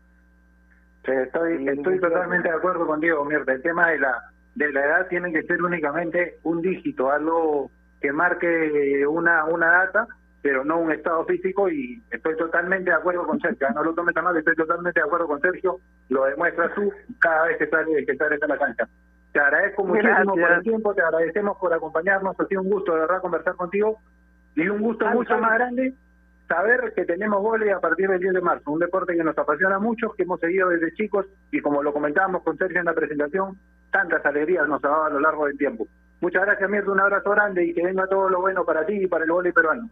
[1.05, 3.53] Sí, estoy, estoy totalmente de acuerdo contigo, Mirta.
[3.53, 8.11] El tema de la, de la edad tiene que ser únicamente un dígito, algo que
[8.11, 10.07] marque una, una data
[10.41, 14.15] pero no un estado físico y estoy totalmente de acuerdo con Sergio, no lo tomes
[14.17, 18.06] a mal, estoy totalmente de acuerdo con Sergio, lo demuestras tú cada vez que sales
[18.06, 18.88] que sales a la cancha.
[19.32, 20.47] Te agradezco muchísimo Gracias.
[20.47, 23.99] por el tiempo, te agradecemos por acompañarnos, ha sido un gusto de verdad conversar contigo
[24.56, 25.93] y un gusto Ah, mucho más grande
[26.47, 29.80] saber que tenemos vóley a partir del 10 de marzo, un deporte que nos apasiona
[29.80, 33.58] mucho, que hemos seguido desde chicos y como lo comentábamos con Sergio en la presentación,
[33.89, 35.88] tantas alegrías nos ha dado a lo largo del tiempo.
[36.19, 39.08] Muchas gracias, Mirta, un abrazo grande y que venga todo lo bueno para ti y
[39.08, 39.89] para el vóley peruano.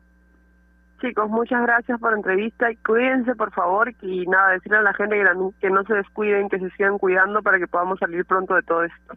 [1.00, 4.94] Chicos, muchas gracias por la entrevista y cuídense, por favor, y nada, decirle a la
[4.94, 8.26] gente que, la- que no se descuiden, que se sigan cuidando para que podamos salir
[8.26, 9.14] pronto de todo esto.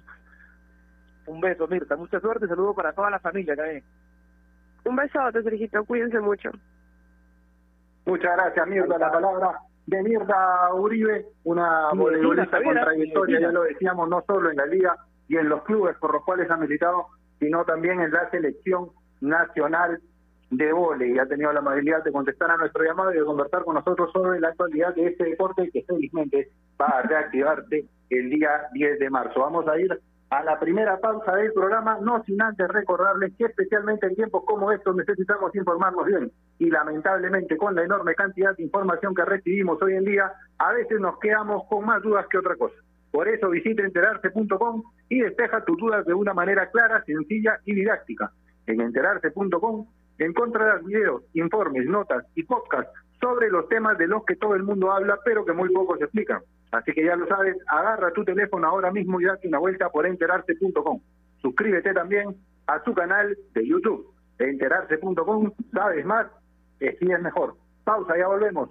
[1.26, 1.96] Un beso, Mirta.
[1.96, 2.46] Mucha suerte.
[2.46, 3.82] Saludos para toda la familia también.
[4.84, 6.50] Un besote, Sergito, cuídense mucho.
[8.06, 8.98] Muchas gracias, Mirta.
[8.98, 14.56] La palabra de Mirta Uribe, una voleibolista con trayectoria, ya lo decíamos, no solo en
[14.56, 14.96] la liga
[15.28, 17.06] y en los clubes por los cuales ha militado,
[17.40, 18.90] sino también en la selección
[19.20, 20.00] nacional
[20.52, 21.12] de vóley.
[21.12, 24.10] Y ha tenido la amabilidad de contestar a nuestro llamado y de conversar con nosotros
[24.12, 26.50] sobre la actualidad de este deporte que felizmente
[26.80, 29.40] va a reactivarse el día 10 de marzo.
[29.40, 29.98] Vamos a ir
[30.30, 34.72] a la primera pausa del programa, no sin antes recordarles que especialmente en tiempos como
[34.72, 39.94] estos necesitamos informarnos bien y lamentablemente con la enorme cantidad de información que recibimos hoy
[39.94, 42.76] en día, a veces nos quedamos con más dudas que otra cosa.
[43.10, 48.32] Por eso visita enterarse.com y despeja tus dudas de una manera clara, sencilla y didáctica.
[48.66, 49.86] En enterarse.com
[50.24, 54.92] encontrarás videos, informes, notas y podcasts sobre los temas de los que todo el mundo
[54.92, 56.42] habla, pero que muy pocos explican.
[56.72, 60.06] Así que ya lo sabes, agarra tu teléfono ahora mismo y date una vuelta por
[60.06, 61.00] enterarse.com.
[61.40, 62.34] Suscríbete también
[62.66, 64.06] a su canal de YouTube.
[64.38, 66.26] Enterarse.com, sabes más,
[66.80, 67.54] es mejor.
[67.84, 68.70] Pausa, ya volvemos.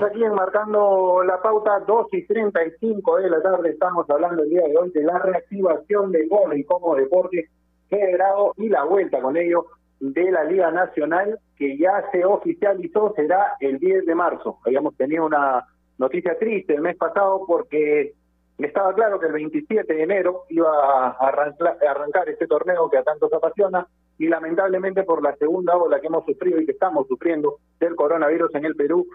[0.00, 3.68] Volvemos aquí en Marcando la Pauta, 2 y 35 de la tarde.
[3.68, 6.26] Estamos hablando el día de hoy de la reactivación del
[6.56, 7.50] y como deporte
[7.90, 9.66] federado y la vuelta con ello
[10.00, 14.58] de la Liga Nacional que ya se oficializó, será el 10 de marzo.
[14.64, 15.66] Habíamos tenido una
[15.98, 18.14] noticia triste el mes pasado porque
[18.56, 23.30] estaba claro que el 27 de enero iba a arrancar este torneo que a tantos
[23.34, 23.86] apasiona
[24.16, 28.54] y lamentablemente por la segunda ola que hemos sufrido y que estamos sufriendo del coronavirus
[28.54, 29.06] en el Perú,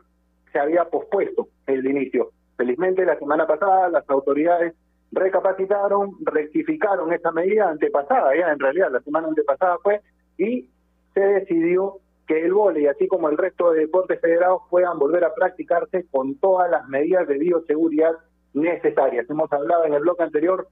[0.56, 2.30] se había pospuesto el inicio.
[2.56, 4.74] Felizmente la semana pasada las autoridades
[5.12, 10.00] recapacitaron, rectificaron esa medida antepasada, ya en realidad la semana antepasada fue,
[10.38, 10.70] y
[11.14, 15.34] se decidió que el vóley, así como el resto de deportes federados, puedan volver a
[15.34, 18.14] practicarse con todas las medidas de bioseguridad
[18.54, 19.30] necesarias.
[19.30, 20.70] Hemos hablado en el bloque anterior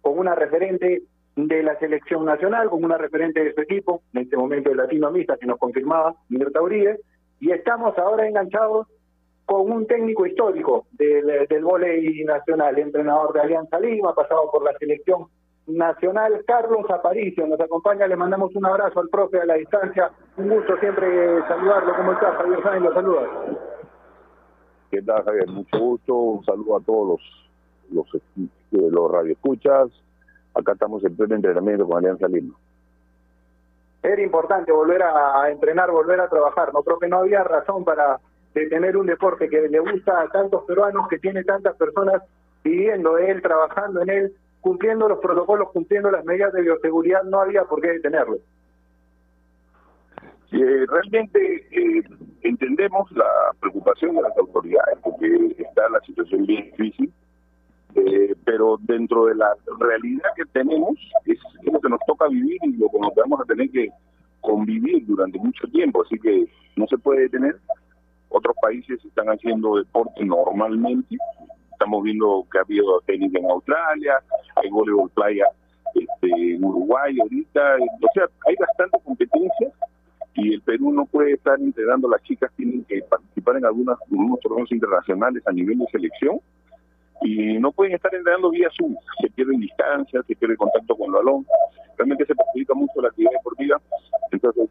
[0.00, 1.02] con una referente
[1.36, 5.10] de la selección nacional, con una referente de su equipo, en este momento de Latino
[5.10, 7.00] Mista, que nos confirmaba Mirta Uribe,
[7.38, 8.86] y estamos ahora enganchados
[9.46, 14.76] con un técnico histórico del, del volei nacional, entrenador de Alianza Lima, pasado por la
[14.76, 15.28] selección
[15.68, 20.48] nacional, Carlos Aparicio, nos acompaña, le mandamos un abrazo al profe a la distancia, un
[20.48, 22.84] gusto siempre saludarlo, ¿cómo está Javier Sáenz?
[22.84, 23.20] Lo saluda.
[24.90, 25.48] ¿Qué tal Javier?
[25.48, 27.20] Mucho gusto, un saludo a todos
[27.90, 28.22] los, los,
[28.72, 29.88] los radioescuchas,
[30.54, 32.54] acá estamos en pleno entrenamiento con Alianza Lima.
[34.02, 38.20] Era importante volver a entrenar, volver a trabajar, no creo que no había razón para
[38.56, 42.22] de tener un deporte que le gusta a tantos peruanos, que tiene tantas personas
[42.64, 44.32] viviendo él, trabajando en él,
[44.62, 48.38] cumpliendo los protocolos, cumpliendo las medidas de bioseguridad, no había por qué detenerlo.
[50.52, 52.02] Eh, realmente eh,
[52.40, 53.26] entendemos la
[53.60, 57.12] preocupación de las autoridades porque está la situación bien difícil,
[57.94, 60.96] eh, pero dentro de la realidad que tenemos
[61.26, 63.90] es, es, lo que nos toca vivir y lo que nos vamos a tener que
[64.40, 67.56] convivir durante mucho tiempo, así que no se puede detener
[68.28, 71.16] otros países están haciendo deporte normalmente.
[71.72, 74.14] Estamos viendo que ha habido tenis en Australia,
[74.56, 75.46] hay voleibol playa
[75.94, 77.76] este, en Uruguay ahorita.
[77.76, 79.70] O sea, hay bastante competencia
[80.34, 82.08] y el Perú no puede estar entrenando.
[82.08, 83.98] Las chicas tienen que participar en algunos,
[84.42, 86.40] torneos internacionales a nivel de selección
[87.22, 88.94] y no pueden estar entrenando vía Zoom.
[89.20, 91.46] Se pierden distancia, se pierde contacto con el balón.
[91.96, 93.80] Realmente se perjudica mucho la actividad deportiva.
[94.30, 94.68] Entonces,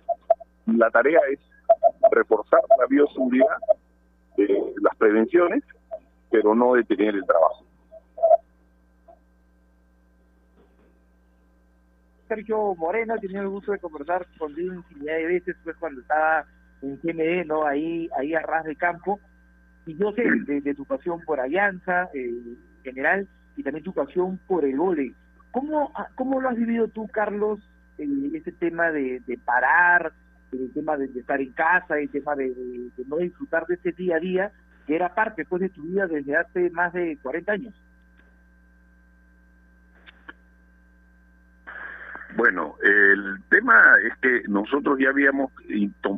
[0.67, 1.39] la tarea es
[2.15, 3.57] reforzar la bioseguridad,
[4.37, 5.63] eh, las prevenciones,
[6.31, 7.63] pero no detener el trabajo.
[12.27, 16.45] Sergio Moreno, he tenido el gusto de conversar contigo infinidad de veces, pues cuando estaba
[16.81, 17.65] en GME, ¿no?
[17.65, 19.19] Ahí, ahí a ras de campo.
[19.85, 24.39] Y yo sé de, tu pasión por Alianza, eh, en general, y también tu pasión
[24.47, 25.13] por el vole.
[25.51, 27.59] ¿Cómo, ah, ¿Cómo lo has vivido tú, Carlos,
[27.99, 30.11] eh, ese tema de parar,
[30.61, 34.17] el tema de, estar en casa, el tema de, de- no disfrutar de ese día
[34.17, 34.51] a día,
[34.87, 37.73] que era parte pues, de tu vida desde hace más de 40 años?
[42.35, 45.51] Bueno, el tema es que nosotros ya habíamos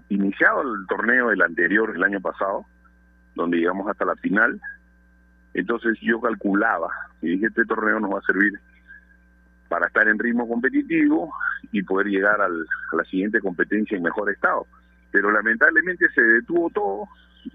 [0.09, 2.65] iniciado el torneo el anterior, el año pasado,
[3.35, 4.59] donde llegamos hasta la final.
[5.53, 6.89] Entonces yo calculaba
[7.21, 8.53] y dije, este torneo nos va a servir
[9.68, 11.34] para estar en ritmo competitivo
[11.72, 14.65] y poder llegar al- a la siguiente competencia en mejor estado.
[15.11, 17.07] Pero lamentablemente se detuvo todo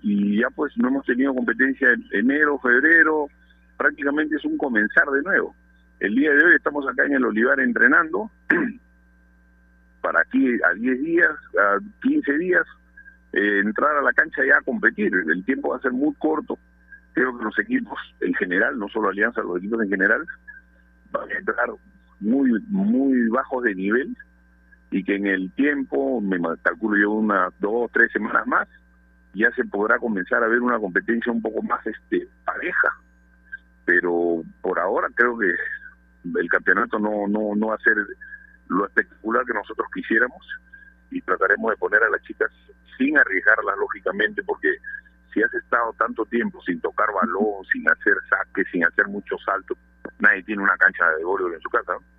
[0.03, 3.29] y ya pues no hemos tenido competencia en enero, febrero,
[3.77, 5.55] prácticamente es un comenzar de nuevo.
[6.01, 8.31] El día de hoy estamos acá en el Olivar entrenando
[10.01, 12.65] para aquí a 10 días, a 15 días,
[13.33, 15.13] eh, entrar a la cancha ya a competir.
[15.15, 16.59] El tiempo va a ser muy corto.
[17.13, 20.25] Creo que los equipos en general, no solo Alianza, los equipos en general,
[21.13, 21.71] van a entrar
[22.23, 24.16] muy, muy bajos de nivel
[24.91, 28.68] y que en el tiempo, me calculo yo unas dos, tres semanas más,
[29.35, 32.89] ya se podrá comenzar a ver una competencia un poco más este pareja.
[33.85, 35.51] Pero por ahora creo que
[36.39, 37.97] el campeonato no, no, no va a ser
[38.68, 40.47] lo espectacular que nosotros quisiéramos
[41.11, 42.51] y trataremos de poner a las chicas
[42.97, 44.68] sin arriesgarlas lógicamente porque
[45.33, 49.79] si has estado tanto tiempo sin tocar balón, sin hacer saques, sin hacer muchos saltos,
[50.18, 51.95] nadie tiene una cancha de voleibol en su casa.
[51.95, 52.12] ¿no?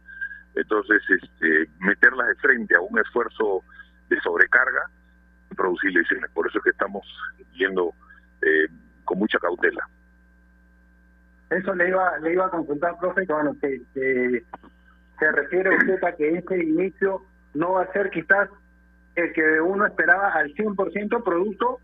[0.55, 3.63] Entonces, este, meterlas de frente a un esfuerzo
[4.09, 4.89] de sobrecarga,
[5.55, 6.29] producir lesiones.
[6.31, 7.05] Por eso es que estamos
[7.53, 7.93] yendo
[8.41, 8.67] eh,
[9.05, 9.87] con mucha cautela.
[11.49, 14.43] Eso le iba, le iba a consultar, profe, que bueno, que,
[15.19, 17.23] se refiere usted a que este inicio
[17.53, 18.49] no va a ser quizás
[19.15, 21.79] el que uno esperaba al 100% producto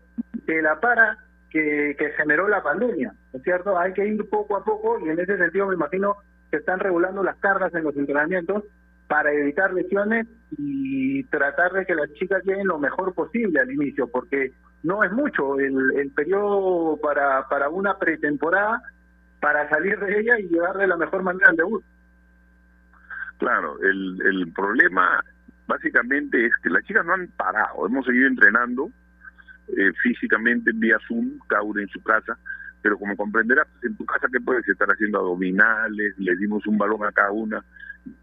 [0.46, 1.16] de la para
[1.48, 3.78] que, que generó la pandemia, ¿no es cierto?
[3.78, 6.16] Hay que ir poco a poco y en ese sentido me imagino
[6.50, 8.64] que están regulando las cargas en los entrenamientos
[9.08, 10.26] para evitar lesiones
[10.56, 15.12] y tratar de que las chicas lleguen lo mejor posible al inicio, porque no es
[15.12, 18.82] mucho el, el periodo para, para una pretemporada
[19.40, 21.82] para salir de ella y llegar de la mejor manera al debut.
[23.38, 25.24] Claro, el, el problema
[25.66, 28.90] básicamente es que las chicas no han parado, hemos seguido entrenando
[29.68, 32.36] eh, físicamente vía Zoom, una en su casa,
[32.82, 35.18] pero como comprenderás, en tu casa, ¿qué puedes estar haciendo?
[35.18, 37.64] Abdominales, le dimos un balón a cada una,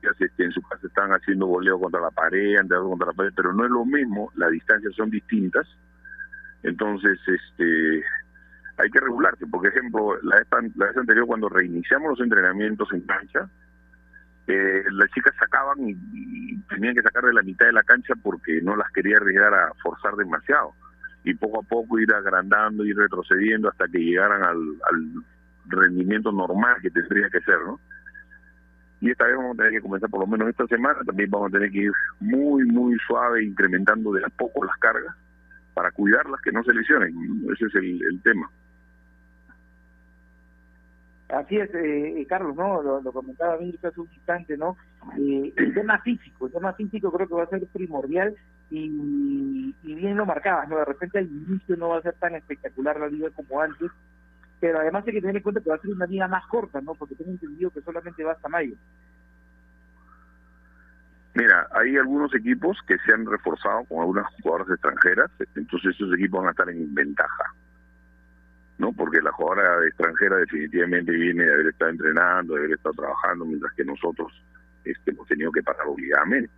[0.02, 3.66] este, en su casa están haciendo voleo contra la pared, contra la pared, pero no
[3.66, 5.68] es lo mismo, las distancias son distintas,
[6.64, 8.04] entonces este
[8.78, 9.46] hay que regularse.
[9.48, 13.50] Por ejemplo, la vez, la vez anterior cuando reiniciamos los entrenamientos en cancha,
[14.48, 18.62] eh, las chicas sacaban y tenían que sacar de la mitad de la cancha porque
[18.62, 20.74] no las quería arriesgar a forzar demasiado.
[21.28, 24.58] Y poco a poco ir agrandando, ir retrocediendo hasta que llegaran al,
[25.70, 27.82] rendimiento normal que tendría que ser, ¿no?
[29.02, 31.50] Y esta vez vamos a tener que comenzar por lo menos esta semana, también vamos
[31.50, 35.14] a tener que ir muy, muy suave, incrementando de a poco las cargas
[35.74, 37.14] para cuidarlas que no se lesionen.
[37.54, 38.50] Ese es el, el tema.
[41.28, 42.82] Así es, eh, eh, Carlos, ¿no?
[42.82, 44.78] Lo, lo comentaba Mirka hace un instante, ¿no?
[45.20, 48.34] Eh, el tema físico, el tema físico creo que va a ser primordial
[48.70, 50.78] y, bien lo marcabas, ¿no?
[50.78, 53.92] De repente al inicio no va a ser tan espectacular la liga como antes,
[54.60, 56.82] pero además hay que tener en cuenta que va a ser una liga más corta,
[56.82, 56.94] ¿no?
[56.96, 58.76] Porque tengo entendido que solamente va hasta mayo.
[61.34, 66.40] Mira, hay algunos equipos que se han reforzado con algunas jugadoras extranjeras, entonces esos equipos
[66.40, 67.54] van a estar en ventaja,
[68.80, 68.92] ¿no?
[68.92, 73.72] Porque la jugadora extranjera definitivamente viene de haber estado entrenando, de haber estado trabajando, mientras
[73.74, 74.34] que nosotros
[74.84, 76.50] este, hemos tenido que parar obligadamente.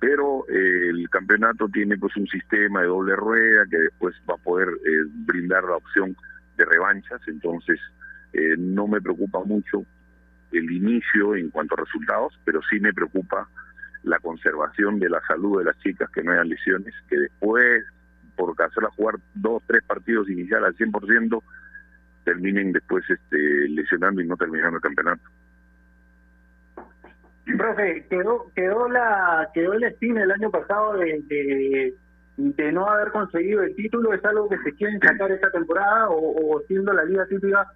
[0.00, 4.38] Pero eh, el campeonato tiene pues un sistema de doble rueda que después va a
[4.38, 6.16] poder eh, brindar la opción
[6.56, 7.78] de revanchas, entonces
[8.32, 9.84] eh, no me preocupa mucho
[10.52, 13.46] el inicio en cuanto a resultados, pero sí me preocupa
[14.02, 17.84] la conservación de la salud de las chicas, que no hayan lesiones, que después,
[18.34, 21.42] por hacerlas jugar dos, tres partidos inicial al 100%,
[22.24, 25.22] terminen después este, lesionando y no terminando el campeonato.
[27.56, 31.94] Profe, quedó quedó la quedó el espina el año pasado de, de,
[32.36, 34.12] de no haber conseguido el título.
[34.12, 37.66] ¿Es algo que se quieren sacar esta temporada o, siendo la liga típica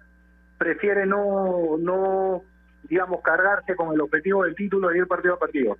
[0.57, 2.43] prefiere no no
[2.89, 5.77] digamos cargarse con el objetivo del título e ir partido a partido?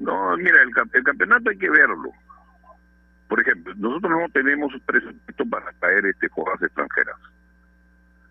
[0.00, 2.10] No, mira, el, el campeonato hay que verlo.
[3.28, 7.16] Por ejemplo, nosotros no tenemos presupuesto para traer este jugadoras extranjeras.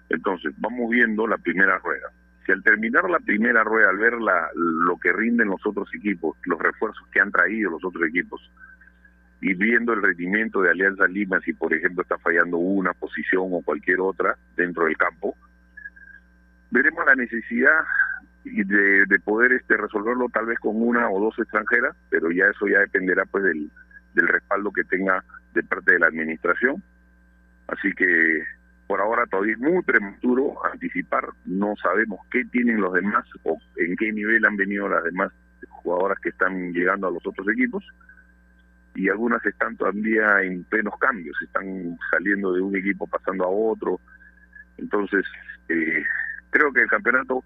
[0.09, 2.11] Entonces, vamos viendo la primera rueda.
[2.45, 6.37] Si al terminar la primera rueda, al ver la, lo que rinden los otros equipos,
[6.45, 8.41] los refuerzos que han traído los otros equipos,
[9.41, 13.61] y viendo el rendimiento de Alianza Lima, si por ejemplo está fallando una posición o
[13.61, 15.35] cualquier otra dentro del campo,
[16.71, 17.83] veremos la necesidad
[18.45, 22.67] de, de poder este resolverlo tal vez con una o dos extranjeras, pero ya eso
[22.67, 23.69] ya dependerá pues del,
[24.13, 25.23] del respaldo que tenga
[25.53, 26.81] de parte de la administración.
[27.67, 28.43] Así que
[28.87, 33.95] por ahora todavía es muy prematuro anticipar, no sabemos qué tienen los demás o en
[33.95, 35.31] qué nivel han venido las demás
[35.69, 37.83] jugadoras que están llegando a los otros equipos
[38.95, 43.99] y algunas están todavía en plenos cambios, están saliendo de un equipo pasando a otro.
[44.77, 45.25] Entonces,
[45.69, 46.03] eh,
[46.51, 47.43] creo que el campeonato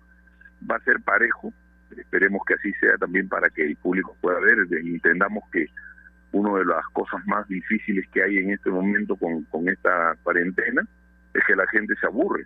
[0.70, 1.54] va a ser parejo,
[1.96, 5.68] esperemos que así sea también para que el público pueda ver, entendamos que
[6.34, 10.86] una de las cosas más difíciles que hay en este momento con, con esta cuarentena
[11.38, 12.46] es que la gente se aburre.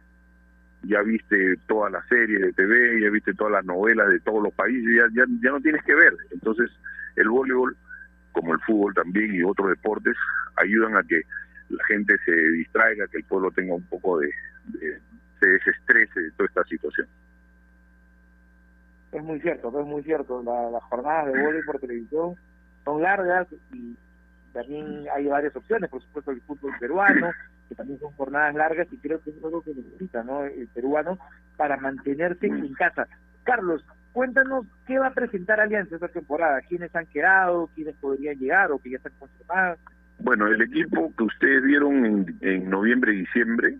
[0.84, 4.54] Ya viste todas las series de TV, ya viste todas las novelas de todos los
[4.54, 6.14] países, ya, ya, no tienes que ver.
[6.32, 6.70] Entonces,
[7.16, 7.76] el voleibol,
[8.32, 10.16] como el fútbol también y otros deportes,
[10.58, 11.22] ayudan a que
[11.70, 14.32] la gente se distraiga, que el pueblo tenga un poco de,
[14.66, 15.00] de
[15.39, 17.08] se desestrese de toda esta situación.
[19.12, 20.44] Es muy cierto, es muy cierto.
[20.44, 22.36] La, las jornadas de voleibol por televisión
[22.84, 23.96] son largas y
[24.54, 27.32] también hay varias opciones, por supuesto el fútbol peruano,
[27.72, 30.43] que también son jornadas largas y creo que es algo que necesita ¿no?
[30.43, 31.17] el peruano
[31.55, 33.07] para mantenerse en casa.
[33.43, 38.74] Carlos, cuéntanos qué va a presentar Alianza esta temporada, quiénes han quedado, quiénes podrían llegar
[38.74, 39.80] o que ya están confirmados.
[40.19, 43.78] Bueno, el equipo que ustedes vieron en, en noviembre y diciembre,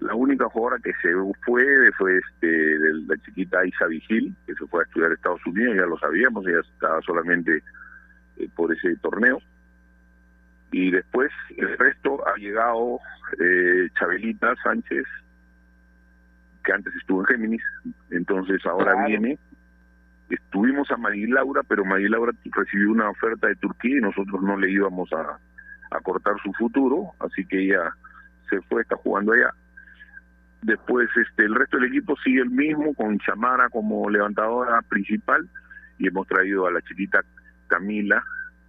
[0.00, 1.12] la única jugadora que se
[1.44, 5.44] fue fue este de la chiquita Isa Vigil, que se fue a estudiar a Estados
[5.44, 7.62] Unidos, ya lo sabíamos, ella estaba solamente
[8.38, 9.42] eh, por ese torneo.
[10.70, 12.98] Y después el resto ha llegado
[13.40, 15.04] eh, Chabelita Sánchez,
[16.64, 17.62] que antes estuvo en Géminis,
[18.10, 19.08] entonces ahora Claro.
[19.08, 19.38] viene.
[20.28, 24.58] Estuvimos a Magui Laura, pero Magui Laura recibió una oferta de Turquía y nosotros no
[24.58, 25.38] le íbamos a,
[25.90, 27.94] a cortar su futuro, así que ella
[28.50, 29.54] se fue, está jugando allá.
[30.60, 35.48] Después este el resto del equipo sigue el mismo, con Chamara como levantadora principal,
[35.98, 37.22] y hemos traído a la chiquita
[37.68, 38.22] Camila.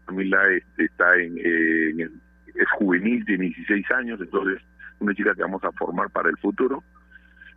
[0.09, 2.21] Camila este, está en, eh, en el-
[2.55, 4.61] es juvenil, tiene 16 años, entonces
[4.99, 6.83] una chica que vamos a formar para el futuro.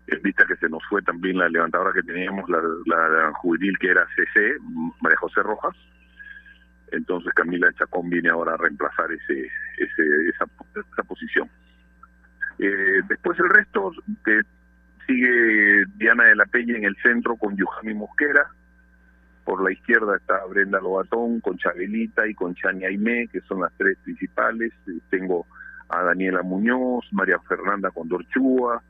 [0.06, 3.88] En vista que se nos fue también la levantadora que teníamos, la, la- juvenil que
[3.88, 4.56] era CC,
[5.00, 5.74] María José Rojas.
[6.90, 9.40] Entonces Camila Chacón viene ahora a reemplazar ese,
[9.78, 10.44] ese esa,
[10.92, 11.48] esa posición.
[12.58, 13.92] Eh, después el resto,
[14.24, 14.40] que
[15.06, 18.46] sigue Diana de la Peña en el centro con Yuhami Mosquera.
[19.44, 23.72] Por la izquierda está Brenda Lobatón con Chabelita y con Chani Aimé, que son las
[23.76, 24.72] tres principales.
[24.86, 25.46] Eh, Tengo
[25.88, 28.82] a Daniela Muñoz, María Fernanda Condorchúa,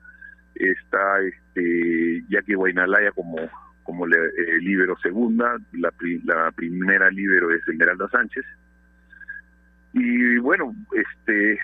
[0.54, 3.36] está este Jackie Guainalaya como
[3.82, 4.12] como eh,
[5.02, 8.44] segunda, la, pri- la primera líbero es Esmeralda Sánchez.
[9.92, 11.58] Y bueno, este e-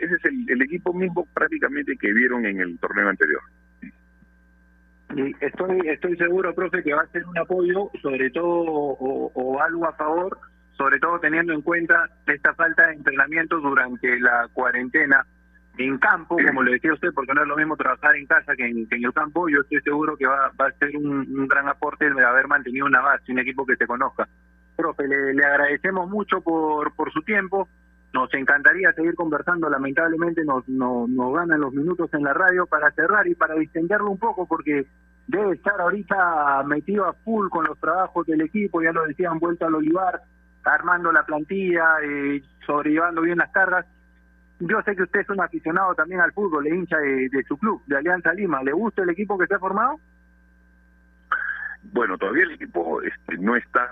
[0.00, 3.40] ese es el, el equipo mismo prácticamente que vieron en el torneo anterior.
[5.40, 9.92] Estoy, estoy seguro, profe, que va a ser un apoyo, sobre todo, o, algo a
[9.92, 10.38] favor,
[10.72, 15.26] sobre todo teniendo en cuenta esta falta de entrenamiento durante la cuarentena
[15.78, 18.66] en campo, como le decía usted, porque no es lo mismo trabajar en casa que
[18.66, 19.48] en, que en el campo.
[19.48, 23.00] Yo estoy seguro que va, va a ser un, gran aporte el haber mantenido una
[23.00, 24.28] base, un equipo que se conozca.
[24.76, 27.68] Profe, le, le agradecemos mucho por, por su tiempo.
[28.12, 29.68] Nos encantaría seguir conversando.
[29.68, 34.10] Lamentablemente nos, nos, nos ganan los minutos en la radio para cerrar y para distenderlo
[34.10, 34.86] un poco, porque
[35.26, 38.82] debe estar ahorita metido a full con los trabajos del equipo.
[38.82, 40.20] Ya lo decían, vuelta al Olivar,
[40.64, 43.86] armando la plantilla, eh, sobrellevando bien las cargas.
[44.60, 47.56] Yo sé que usted es un aficionado también al fútbol, le hincha de, de su
[47.56, 48.62] club, de Alianza Lima.
[48.62, 49.98] ¿Le gusta el equipo que se ha formado?
[51.90, 53.88] Bueno, todavía el equipo este, no está,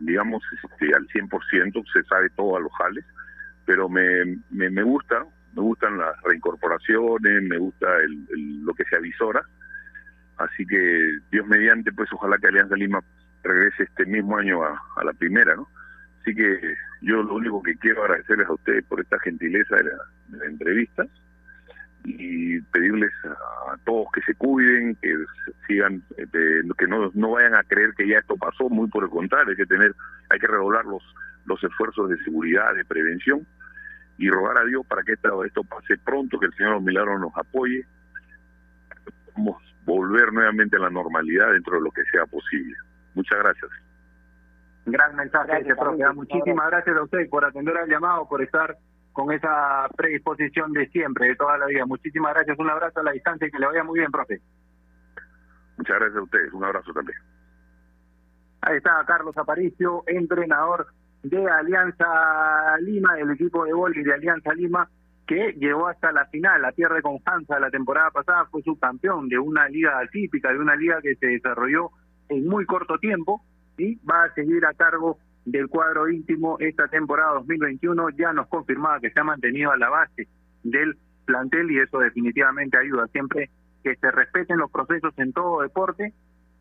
[0.00, 3.04] digamos, este, al 100%, se sabe todo a los jales,
[3.72, 8.96] pero me, me, me gusta, me gustan las reincorporaciones, me gusta el, lo que se
[8.96, 9.40] avisora.
[10.36, 13.02] Así que, Dios mediante, pues ojalá que Alianza Lima
[13.42, 15.68] regrese este mismo año a, a la primera, ¿no?
[16.20, 16.60] Así que
[17.00, 21.06] yo lo único que quiero agradecerles a ustedes por esta gentileza de la, entrevista
[22.04, 25.14] y pedirles a todos que se cuiden, que
[25.66, 26.26] sigan, eh,
[26.76, 29.56] que no, no vayan a creer que ya esto pasó, muy por el contrario, hay
[29.56, 29.94] que tener,
[30.28, 31.02] hay que redoblar los,
[31.46, 33.46] los esfuerzos de seguridad, de prevención
[34.18, 37.20] y rogar a Dios para que esto, esto pase pronto, que el Señor los milagros
[37.20, 37.84] nos apoye,
[39.26, 42.76] podamos volver nuevamente a la normalidad dentro de lo que sea posible.
[43.14, 43.70] Muchas gracias.
[44.86, 46.04] Gran mensaje ese, profe.
[46.14, 48.76] Muchísimas gracias a usted por atender al llamado, por estar
[49.12, 51.86] con esa predisposición de siempre, de toda la vida.
[51.86, 52.58] Muchísimas gracias.
[52.58, 54.40] Un abrazo a la distancia y que le vaya muy bien, profe.
[55.76, 56.52] Muchas gracias a ustedes.
[56.52, 57.18] Un abrazo también.
[58.62, 60.86] Ahí está Carlos Aparicio, entrenador
[61.22, 64.88] de Alianza Lima, el equipo de boli de Alianza Lima,
[65.26, 69.38] que llegó hasta la final, la tierra de Constanza la temporada pasada, fue subcampeón de
[69.38, 71.90] una liga típica, de una liga que se desarrolló
[72.28, 73.42] en muy corto tiempo
[73.78, 78.10] y va a seguir a cargo del cuadro íntimo esta temporada 2021.
[78.10, 80.28] Ya nos confirmaba que se ha mantenido a la base
[80.62, 83.06] del plantel y eso definitivamente ayuda.
[83.08, 83.50] Siempre
[83.82, 86.12] que se respeten los procesos en todo deporte,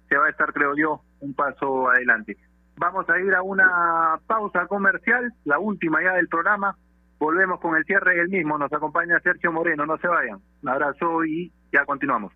[0.09, 2.37] se va a estar, creo yo, un paso adelante.
[2.81, 6.75] Vamos a ir a una pausa comercial, la última ya del programa.
[7.19, 8.57] Volvemos con el cierre del mismo.
[8.57, 9.85] Nos acompaña Sergio Moreno.
[9.85, 10.39] No se vayan.
[10.63, 12.33] Un abrazo y ya continuamos.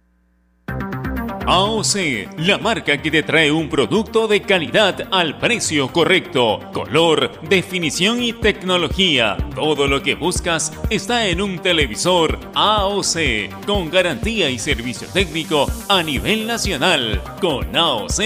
[1.48, 8.22] AOC, la marca que te trae un producto de calidad al precio correcto, color, definición
[8.22, 9.38] y tecnología.
[9.56, 16.04] Todo lo que buscas está en un televisor AOC, con garantía y servicio técnico a
[16.04, 17.20] nivel nacional.
[17.42, 18.20] Con AOC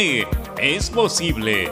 [0.57, 1.72] es posible.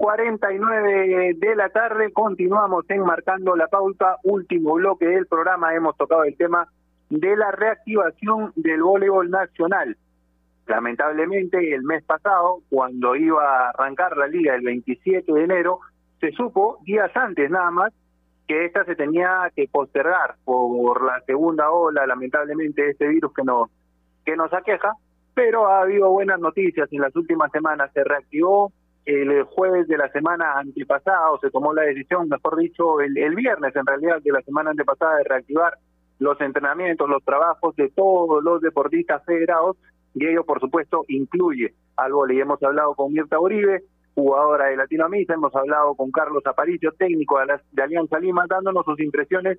[0.00, 2.10] 49 de la tarde.
[2.10, 4.16] Continuamos enmarcando la pauta.
[4.22, 5.74] Último bloque del programa.
[5.74, 6.66] Hemos tocado el tema
[7.10, 9.98] de la reactivación del voleibol nacional.
[10.66, 15.80] Lamentablemente, el mes pasado, cuando iba a arrancar la liga el 27 de enero,
[16.18, 17.92] se supo días antes nada más
[18.48, 23.44] que esta se tenía que postergar por la segunda ola, lamentablemente, de este virus que
[23.44, 23.68] nos,
[24.24, 24.94] que nos aqueja.
[25.34, 27.90] Pero ha habido buenas noticias en las últimas semanas.
[27.92, 28.72] Se reactivó
[29.04, 33.74] el jueves de la semana antepasada, o se tomó la decisión, mejor dicho, el, viernes
[33.74, 35.74] en realidad de la semana antepasada de reactivar
[36.18, 39.76] los entrenamientos, los trabajos de todos los deportistas federados,
[40.14, 42.40] y ello, por supuesto, incluye al vóley.
[42.40, 43.84] Hemos hablado con Mirta Uribe,
[44.14, 47.38] jugadora de Latinoamérica, hemos hablado con Carlos Aparicio, técnico
[47.72, 49.58] de Alianza Lima, dándonos sus impresiones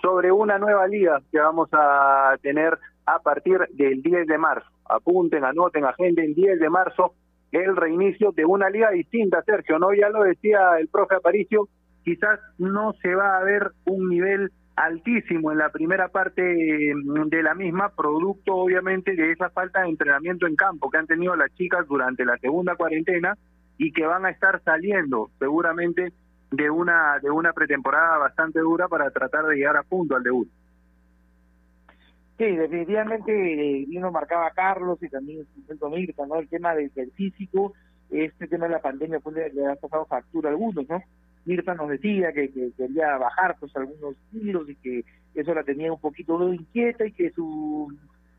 [0.00, 4.68] sobre una nueva liga que vamos a tener a partir del 10 de marzo.
[4.88, 7.14] Apunten, anoten, agenden, 10 de marzo
[7.52, 9.92] el reinicio de una liga distinta, Sergio, ¿no?
[9.94, 11.68] Ya lo decía el profe Aparicio,
[12.04, 17.54] quizás no se va a ver un nivel altísimo en la primera parte de la
[17.54, 21.86] misma, producto obviamente de esa falta de entrenamiento en campo que han tenido las chicas
[21.88, 23.36] durante la segunda cuarentena
[23.76, 26.12] y que van a estar saliendo seguramente
[26.50, 30.48] de una de una pretemporada bastante dura para tratar de llegar a punto al debut.
[32.38, 35.44] Sí, definitivamente eh, vino marcaba Carlos y también
[35.90, 36.36] Mirta, ¿no?
[36.36, 37.72] El tema del, físico,
[38.10, 41.02] este tema de la pandemia pues, le, ha pasado factura a algunos, ¿no?
[41.44, 45.92] Mirta nos decía que, que, quería bajar pues algunos kilos y que eso la tenía
[45.92, 47.92] un poquito inquieta y que su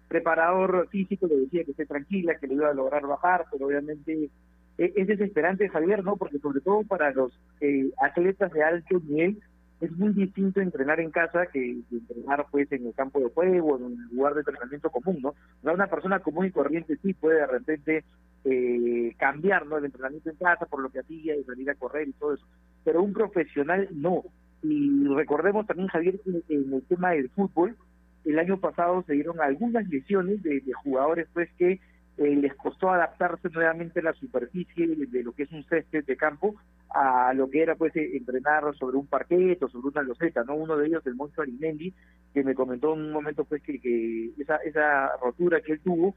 [0.07, 4.29] preparador físico le decía que esté tranquila, que le iba a lograr bajar, pero obviamente
[4.77, 6.15] es, es desesperante Javier, ¿no?
[6.15, 9.39] Porque sobre todo para los eh, atletas de alto nivel,
[9.81, 13.83] es muy distinto entrenar en casa que, entrenar pues en el campo de juego, en
[13.83, 15.29] un lugar de entrenamiento común, ¿no?
[15.29, 18.03] O sea, una persona común y corriente sí puede de repente
[18.43, 19.77] eh, cambiar, ¿no?
[19.77, 22.45] El entrenamiento en casa por lo que hacía y salir a correr y todo eso,
[22.83, 24.23] pero un profesional no.
[24.61, 27.77] Y recordemos también, Javier, en, en el tema del fútbol,
[28.25, 31.79] el año pasado se dieron algunas lesiones de, de jugadores pues que
[32.19, 36.55] eh, les costó adaptarse nuevamente la superficie de, lo que es un césped de campo
[36.89, 40.55] a lo que era pues entrenar sobre un parquet o sobre una loseta, ¿no?
[40.55, 41.93] Uno de ellos, el Moncho Arimendi,
[42.33, 46.13] que me comentó en un momento pues que, esa, esa rotura que él tuvo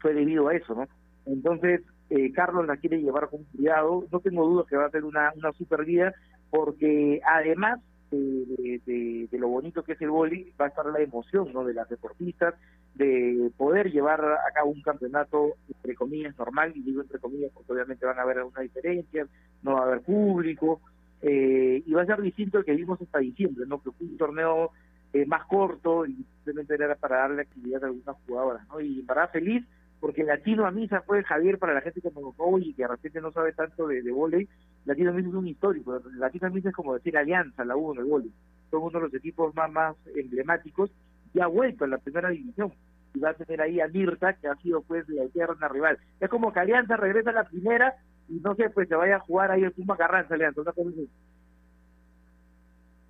[0.00, 0.88] fue debido a eso, ¿no?
[1.26, 5.04] Entonces, eh, Carlos la quiere llevar con cuidado, no tengo dudas que va a ser
[5.04, 6.14] una, una super guía,
[6.48, 11.00] porque además de, de, de, lo bonito que es el boli, va a estar la
[11.00, 11.64] emoción ¿no?
[11.64, 12.54] de las deportistas,
[12.98, 17.72] de poder llevar a cabo un campeonato, entre comillas, normal, y digo entre comillas porque
[17.72, 19.28] obviamente van a haber algunas diferencias,
[19.62, 20.80] no va a haber público,
[21.22, 23.80] eh, y va a ser distinto al que vimos hasta diciembre, ¿no?
[23.80, 24.72] Que fue un torneo
[25.12, 28.80] eh, más corto y simplemente era para darle actividad a algunas jugadoras, ¿no?
[28.80, 29.64] Y para feliz
[30.00, 32.20] porque Latino a Misa fue Javier para la gente que me
[32.60, 34.48] y que de repente no sabe tanto de, de volei,
[34.84, 37.92] Latino a Misa es un histórico, Latino a Misa es como decir Alianza, la U
[37.92, 38.32] en el volei,
[38.70, 40.90] son uno de los equipos más, más emblemáticos
[41.34, 42.72] y ha vuelto a la primera división
[43.14, 46.28] y va a tener ahí a Mirta que ha sido pues la eterna rival, es
[46.28, 47.94] como que Alianza regresa a la primera
[48.28, 50.90] y no sé, pues se vaya a jugar ahí el Puma Carranza Alianza, una cosa
[50.90, 51.08] así.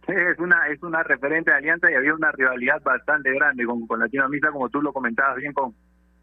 [0.08, 4.00] Es una, es una referente de Alianza y había una rivalidad bastante grande con, con
[4.52, 5.74] como tú lo comentabas bien con,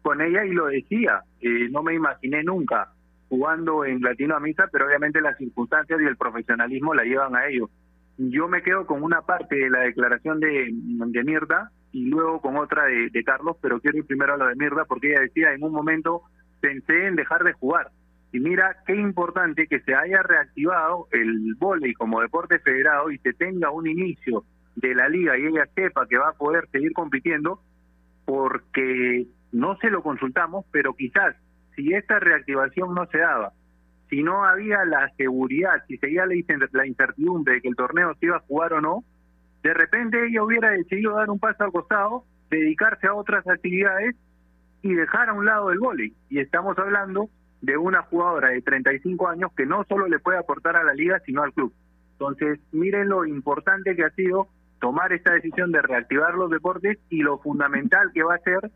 [0.02, 1.22] con ella y lo decía.
[1.40, 2.92] Eh, no me imaginé nunca
[3.28, 7.70] jugando en Latino Misa, pero obviamente las circunstancias y el profesionalismo la llevan a ello.
[8.18, 12.58] Yo me quedo con una parte de la declaración de, de Mirda y luego con
[12.58, 15.64] otra de, Carlos, pero quiero ir primero a lo de Mirda porque ella decía, en
[15.64, 16.24] un momento
[16.60, 17.88] pensé en dejar de jugar.
[18.32, 23.32] Y mira qué importante que se haya reactivado el vóley como deporte federado y se
[23.32, 24.44] tenga un inicio
[24.74, 27.62] de la liga y ella sepa que va a poder seguir compitiendo
[28.26, 31.34] porque no se lo consultamos, pero quizás
[31.76, 33.54] si esta reactivación no se daba,
[34.10, 38.36] si no había la seguridad, si seguía la incertidumbre de que el torneo se iba
[38.36, 39.02] a jugar o no,
[39.62, 44.14] de repente ella hubiera decidido dar un paso al costado, dedicarse a otras actividades
[44.82, 46.14] y dejar a un lado el vóley.
[46.28, 47.28] Y estamos hablando
[47.60, 51.20] de una jugadora de 35 años que no solo le puede aportar a la liga,
[51.26, 51.72] sino al club.
[52.12, 54.48] Entonces, miren lo importante que ha sido
[54.80, 58.70] tomar esta decisión de reactivar los deportes y lo fundamental que va a ser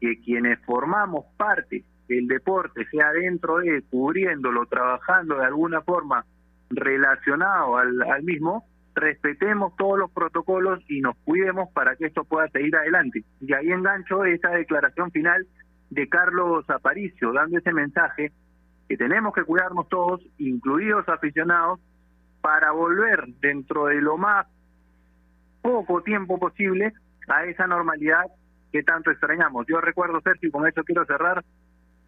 [0.00, 6.24] que quienes formamos parte del deporte, sea dentro de, cubriéndolo, trabajando de alguna forma
[6.70, 8.64] relacionado al, al mismo,
[8.94, 13.24] respetemos todos los protocolos y nos cuidemos para que esto pueda seguir adelante.
[13.40, 15.46] Y ahí engancho esa declaración final
[15.90, 18.32] de Carlos Aparicio, dando ese mensaje
[18.88, 21.80] que tenemos que cuidarnos todos, incluidos aficionados,
[22.40, 24.46] para volver dentro de lo más
[25.62, 26.92] poco tiempo posible
[27.28, 28.24] a esa normalidad
[28.72, 29.66] que tanto extrañamos.
[29.68, 31.44] Yo recuerdo, Sergio, y con eso quiero cerrar,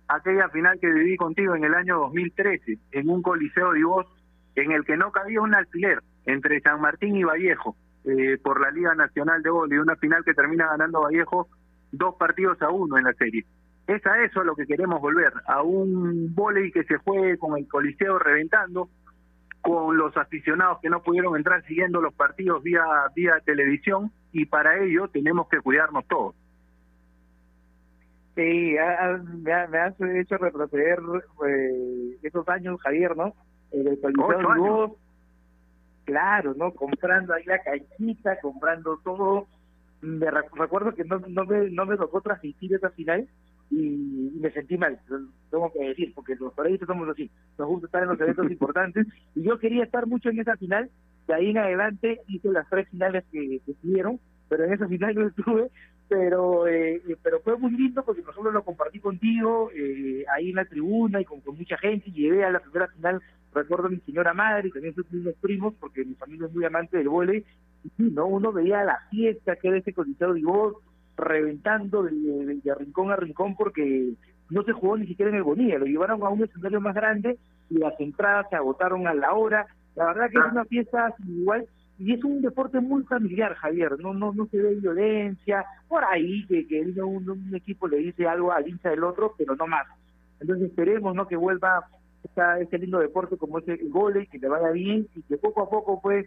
[0.09, 4.07] aquella final que viví contigo en el año 2013, en un coliseo de voz
[4.55, 8.71] en el que no cabía un alfiler entre San Martín y Vallejo eh, por la
[8.71, 11.49] Liga Nacional de y una final que termina ganando Vallejo
[11.93, 13.45] dos partidos a uno en la serie.
[13.87, 17.59] Es a eso a lo que queremos volver, a un volei que se juegue con
[17.59, 18.89] el Coliseo reventando,
[19.61, 24.79] con los aficionados que no pudieron entrar siguiendo los partidos vía, vía televisión, y para
[24.83, 26.35] ello tenemos que cuidarnos todos.
[28.35, 28.77] Sí,
[29.43, 30.99] me, has hecho retroceder
[31.47, 33.35] eh, esos años, Javier, ¿no?
[33.73, 34.97] El Coliseo
[36.05, 36.73] claro, ¿no?
[36.73, 39.47] Comprando ahí la canchita, comprando todo.
[40.01, 43.29] Me recuerdo que no, no, me, no me tocó transmitir esa final,
[43.73, 44.99] y, me sentí mal,
[45.51, 49.07] tengo que decir, porque los periodistas somos así, nos gusta estar en los eventos importantes,
[49.35, 50.91] y yo quería estar mucho en esa final,
[51.27, 53.75] de ahí en adelante hice las tres finales que, que
[54.49, 55.71] pero en esa final no estuve,
[56.09, 60.67] pero eh, pero fue muy lindo porque nosotros lo compartí contigo eh, ahí en la
[60.67, 63.23] tribuna y con, mucha gente, y llevé a la primera final,
[63.55, 66.65] recuerdo a mi señora madre y también sus mismos primos, porque mi familia es muy
[66.65, 67.45] amante del vole,
[67.85, 68.27] y sí, ¿no?
[68.27, 70.77] uno veía la fiesta que era ese coliseo de voz,
[71.17, 74.13] reventando de, rincón a rincón porque
[74.51, 77.39] no se jugó ni siquiera en el Bonilla, lo llevaron a un escenario más grande
[77.71, 79.67] y las entradas se agotaron a la hora.
[79.95, 81.67] La verdad que es una fiesta igual
[81.99, 86.45] y es un deporte muy familiar, Javier, no no no se ve violencia, por ahí
[86.47, 89.87] que, que un, un equipo le dice algo al hincha del otro, pero no más.
[90.41, 91.85] Entonces esperemos no que vuelva
[92.25, 95.63] esta, este lindo deporte como es el gole, que le vaya bien y que poco
[95.63, 96.27] a poco pues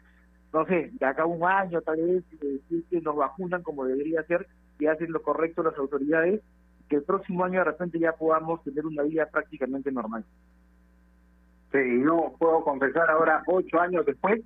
[0.55, 4.23] no sé, de acá a un año tal vez, eh, que nos vacunan como debería
[4.23, 4.47] ser,
[4.79, 6.41] y hacen lo correcto las autoridades,
[6.87, 10.23] que el próximo año de repente ya podamos tener una vida prácticamente normal.
[11.73, 14.41] Sí, no puedo confesar ahora, ocho años después,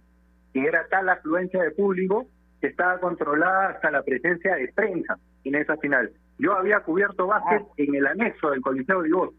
[0.52, 2.26] que era tal la afluencia de público
[2.60, 6.12] que estaba controlada hasta la presencia de prensa en esa final.
[6.40, 7.74] Yo había cubierto básquet ah.
[7.78, 9.34] en el anexo del Coliseo de Voz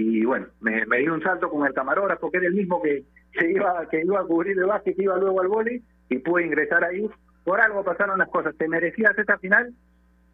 [0.00, 3.04] y bueno, me, di un salto con el camarógrafo que era el mismo que,
[3.38, 6.46] se iba que iba a cubrir el básquet, que iba luego al vóley y pude
[6.46, 7.08] ingresar ahí.
[7.44, 8.56] Por algo pasaron las cosas.
[8.56, 9.72] Te merecías esta final,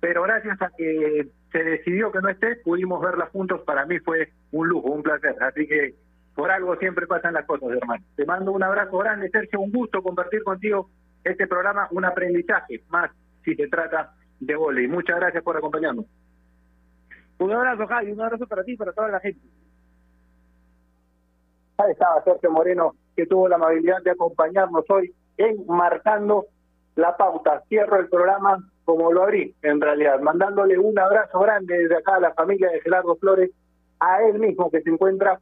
[0.01, 3.63] pero gracias a que se decidió que no estés, pudimos verla juntos.
[3.63, 5.37] Para mí fue un lujo, un placer.
[5.41, 5.95] Así que
[6.35, 8.05] por algo siempre pasan las cosas, hermano.
[8.15, 9.61] Te mando un abrazo grande, Sergio.
[9.61, 10.91] Un gusto compartir contigo
[11.25, 13.11] este programa, un aprendizaje más
[13.45, 16.07] si se trata de y Muchas gracias por acompañarnos.
[17.39, 18.13] Un abrazo, Javi.
[18.13, 19.41] Un abrazo para ti y para toda la gente.
[21.79, 26.47] Ahí estaba Sergio Moreno, que tuvo la amabilidad de acompañarnos hoy en Marcando
[26.95, 27.63] la Pauta.
[27.69, 32.21] Cierro el programa como lo abrí, en realidad, mandándole un abrazo grande desde acá a
[32.21, 33.51] la familia de Gerardo Flores,
[33.99, 35.41] a él mismo que se encuentra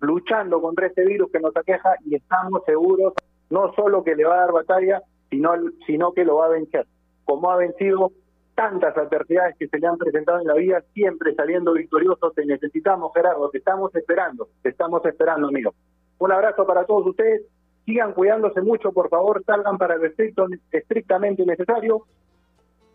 [0.00, 3.12] luchando contra este virus que nos aqueja y estamos seguros
[3.50, 5.52] no solo que le va a dar batalla, sino,
[5.86, 6.86] sino que lo va a vencer.
[7.24, 8.12] Como ha vencido
[8.58, 13.12] tantas adversidades que se le han presentado en la vida, siempre saliendo victorioso, te necesitamos,
[13.14, 15.74] Gerardo, te estamos esperando, te estamos esperando, amigo.
[16.18, 17.42] Un abrazo para todos ustedes,
[17.86, 22.02] sigan cuidándose mucho, por favor, salgan para el estricto, estrictamente necesario.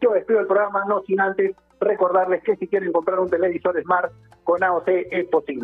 [0.01, 4.11] Yo despido el programa, no sin antes recordarles que si quieren comprar un televisor Smart
[4.43, 5.61] con AOC es posible.